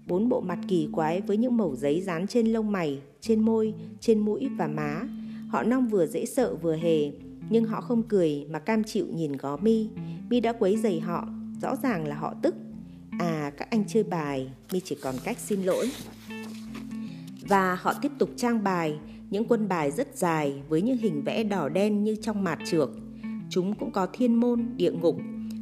bốn 0.07 0.29
bộ 0.29 0.41
mặt 0.41 0.59
kỳ 0.67 0.89
quái 0.91 1.21
với 1.21 1.37
những 1.37 1.57
mẩu 1.57 1.75
giấy 1.75 2.01
dán 2.01 2.27
trên 2.27 2.47
lông 2.47 2.71
mày, 2.71 3.01
trên 3.21 3.39
môi, 3.39 3.73
trên 3.99 4.19
mũi 4.19 4.49
và 4.57 4.67
má. 4.67 5.01
Họ 5.47 5.63
nong 5.63 5.87
vừa 5.87 6.07
dễ 6.07 6.25
sợ 6.25 6.55
vừa 6.55 6.75
hề, 6.75 7.11
nhưng 7.49 7.65
họ 7.65 7.81
không 7.81 8.03
cười 8.03 8.45
mà 8.49 8.59
cam 8.59 8.83
chịu 8.83 9.05
nhìn 9.15 9.31
gó 9.31 9.57
mi. 9.57 9.87
Mi 10.29 10.39
đã 10.39 10.53
quấy 10.53 10.77
giày 10.77 10.99
họ, 10.99 11.27
rõ 11.61 11.75
ràng 11.83 12.07
là 12.07 12.15
họ 12.15 12.33
tức. 12.41 12.55
À 13.19 13.51
các 13.57 13.69
anh 13.69 13.83
chơi 13.87 14.03
bài, 14.03 14.51
mi 14.73 14.79
chỉ 14.79 14.97
còn 15.01 15.15
cách 15.23 15.37
xin 15.39 15.63
lỗi. 15.63 15.91
Và 17.47 17.75
họ 17.75 17.93
tiếp 18.01 18.11
tục 18.19 18.29
trang 18.35 18.63
bài, 18.63 18.99
những 19.29 19.45
quân 19.45 19.67
bài 19.67 19.91
rất 19.91 20.17
dài 20.17 20.61
với 20.69 20.81
những 20.81 20.97
hình 20.97 21.21
vẽ 21.25 21.43
đỏ 21.43 21.69
đen 21.69 22.03
như 22.03 22.15
trong 22.15 22.43
mạt 22.43 22.59
trược. 22.65 22.89
Chúng 23.49 23.75
cũng 23.75 23.91
có 23.91 24.07
thiên 24.13 24.35
môn, 24.35 24.65
địa 24.77 24.91
ngục. 24.91 25.17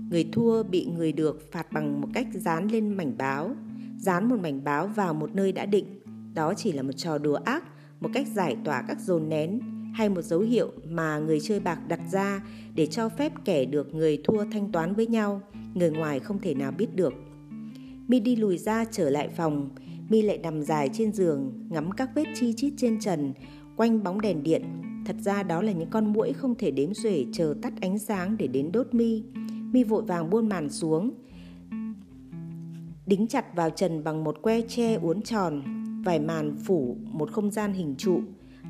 Người 0.10 0.30
thua 0.32 0.63
bị 0.63 0.86
người 0.86 1.12
được 1.12 1.51
phạt 1.51 1.71
bằng 1.71 2.01
một 2.01 2.08
cách 2.13 2.27
dán 2.34 2.67
lên 2.67 2.93
mảnh 2.93 3.13
báo 3.17 3.56
dán 4.02 4.30
một 4.30 4.40
mảnh 4.40 4.64
báo 4.64 4.88
vào 4.88 5.14
một 5.14 5.36
nơi 5.36 5.52
đã 5.52 5.66
định. 5.66 5.86
Đó 6.34 6.54
chỉ 6.58 6.72
là 6.72 6.84
một 6.84 6.92
trò 6.92 7.18
đùa 7.18 7.36
ác, 7.46 7.64
một 8.00 8.10
cách 8.14 8.28
giải 8.28 8.58
tỏa 8.66 8.84
các 8.88 9.00
dồn 9.00 9.30
nén 9.30 9.60
hay 9.94 10.10
một 10.10 10.22
dấu 10.22 10.40
hiệu 10.40 10.72
mà 10.90 11.20
người 11.20 11.40
chơi 11.40 11.60
bạc 11.60 11.80
đặt 11.88 12.00
ra 12.12 12.44
để 12.76 12.86
cho 12.86 13.10
phép 13.10 13.34
kẻ 13.46 13.66
được 13.66 13.96
người 13.96 14.22
thua 14.24 14.46
thanh 14.52 14.72
toán 14.72 14.94
với 14.94 15.08
nhau, 15.08 15.42
người 15.74 15.90
ngoài 15.92 16.20
không 16.20 16.40
thể 16.40 16.54
nào 16.54 16.72
biết 16.72 16.96
được. 16.96 17.14
Mi 18.08 18.20
đi 18.20 18.36
lùi 18.36 18.58
ra 18.58 18.86
trở 18.92 19.10
lại 19.10 19.30
phòng, 19.30 19.70
mi 20.10 20.22
lại 20.22 20.38
nằm 20.38 20.62
dài 20.62 20.90
trên 20.94 21.14
giường, 21.14 21.68
ngắm 21.70 21.92
các 21.92 22.10
vết 22.16 22.26
chi 22.36 22.54
chít 22.54 22.74
trên 22.78 23.00
trần, 23.00 23.34
quanh 23.76 24.04
bóng 24.04 24.22
đèn 24.22 24.44
điện. 24.44 24.64
Thật 25.06 25.16
ra 25.20 25.44
đó 25.44 25.62
là 25.62 25.72
những 25.72 25.90
con 25.90 26.14
muỗi 26.14 26.34
không 26.34 26.56
thể 26.56 26.72
đếm 26.72 26.94
xuể 26.94 27.26
chờ 27.34 27.54
tắt 27.62 27.74
ánh 27.82 28.00
sáng 28.00 28.38
để 28.38 28.48
đến 28.48 28.72
đốt 28.72 28.94
mi. 28.94 29.24
Mi 29.74 29.84
vội 29.84 30.02
vàng 30.02 30.30
buôn 30.30 30.50
màn 30.50 30.70
xuống 30.70 31.12
đính 33.12 33.28
chặt 33.28 33.56
vào 33.56 33.69
trần 33.69 34.04
bằng 34.04 34.24
một 34.24 34.41
que 34.41 34.62
tre 34.62 34.95
uốn 34.95 35.21
tròn 35.21 35.62
vài 36.06 36.19
màn 36.19 36.56
phủ 36.65 36.97
một 37.12 37.32
không 37.32 37.52
gian 37.52 37.74
hình 37.74 37.95
trụ. 37.97 38.21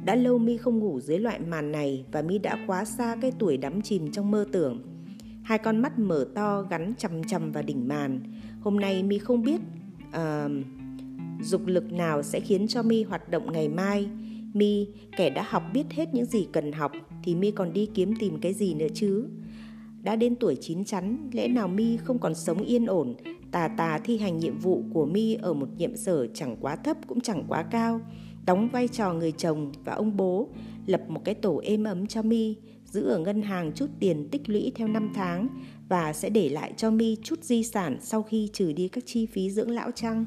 Đã 0.05 0.15
lâu 0.15 0.37
mi 0.37 0.57
không 0.57 0.79
ngủ 0.79 0.99
dưới 0.99 1.19
loại 1.19 1.39
màn 1.39 1.71
này 1.71 2.05
và 2.11 2.21
mi 2.21 2.37
đã 2.37 2.57
quá 2.67 2.85
xa 2.85 3.15
cái 3.21 3.31
tuổi 3.39 3.57
đắm 3.57 3.81
chìm 3.81 4.11
trong 4.11 4.31
mơ 4.31 4.45
tưởng. 4.51 4.81
Hai 5.43 5.57
con 5.57 5.77
mắt 5.77 5.99
mở 5.99 6.27
to 6.35 6.61
gắn 6.61 6.93
chằm 6.97 7.23
chằm 7.23 7.51
vào 7.51 7.63
đỉnh 7.63 7.87
màn. 7.87 8.19
Hôm 8.61 8.79
nay 8.79 9.03
mi 9.03 9.17
không 9.17 9.43
biết 9.43 9.61
uh, 10.07 10.51
dục 11.41 11.61
lực 11.65 11.91
nào 11.91 12.23
sẽ 12.23 12.39
khiến 12.39 12.67
cho 12.67 12.83
mi 12.83 13.03
hoạt 13.03 13.29
động 13.29 13.51
ngày 13.51 13.69
mai. 13.69 14.09
Mi 14.53 14.87
kẻ 15.17 15.29
đã 15.29 15.45
học 15.49 15.63
biết 15.73 15.85
hết 15.91 16.13
những 16.13 16.25
gì 16.25 16.47
cần 16.51 16.71
học 16.71 16.91
thì 17.23 17.35
mi 17.35 17.51
còn 17.51 17.73
đi 17.73 17.89
kiếm 17.93 18.13
tìm 18.19 18.39
cái 18.41 18.53
gì 18.53 18.73
nữa 18.73 18.87
chứ? 18.93 19.27
Đã 20.03 20.15
đến 20.15 20.35
tuổi 20.35 20.57
chín 20.61 20.85
chắn 20.85 21.29
lẽ 21.31 21.47
nào 21.47 21.67
mi 21.67 21.97
không 21.97 22.19
còn 22.19 22.35
sống 22.35 22.59
yên 22.63 22.85
ổn 22.85 23.15
tà 23.51 23.67
tà 23.67 23.99
thi 24.03 24.17
hành 24.17 24.37
nhiệm 24.37 24.59
vụ 24.59 24.83
của 24.93 25.05
mi 25.05 25.33
ở 25.33 25.53
một 25.53 25.67
nhiệm 25.77 25.95
sở 25.95 26.27
chẳng 26.27 26.57
quá 26.61 26.75
thấp 26.75 26.97
cũng 27.07 27.21
chẳng 27.21 27.43
quá 27.47 27.63
cao, 27.63 28.01
đóng 28.45 28.69
vai 28.69 28.87
trò 28.87 29.13
người 29.13 29.31
chồng 29.31 29.71
và 29.83 29.93
ông 29.93 30.17
bố, 30.17 30.49
lập 30.85 31.01
một 31.07 31.21
cái 31.25 31.35
tổ 31.35 31.61
êm 31.63 31.83
ấm 31.83 32.07
cho 32.07 32.21
mi, 32.21 32.55
giữ 32.85 33.07
ở 33.07 33.19
ngân 33.19 33.41
hàng 33.41 33.71
chút 33.75 33.89
tiền 33.99 34.27
tích 34.31 34.49
lũy 34.49 34.71
theo 34.75 34.87
năm 34.87 35.11
tháng 35.15 35.47
và 35.89 36.13
sẽ 36.13 36.29
để 36.29 36.49
lại 36.49 36.73
cho 36.77 36.91
mi 36.91 37.17
chút 37.23 37.43
di 37.43 37.63
sản 37.63 37.97
sau 38.01 38.23
khi 38.23 38.49
trừ 38.53 38.73
đi 38.73 38.87
các 38.87 39.03
chi 39.07 39.25
phí 39.25 39.51
dưỡng 39.51 39.71
lão 39.71 39.91
chăng. 39.91 40.25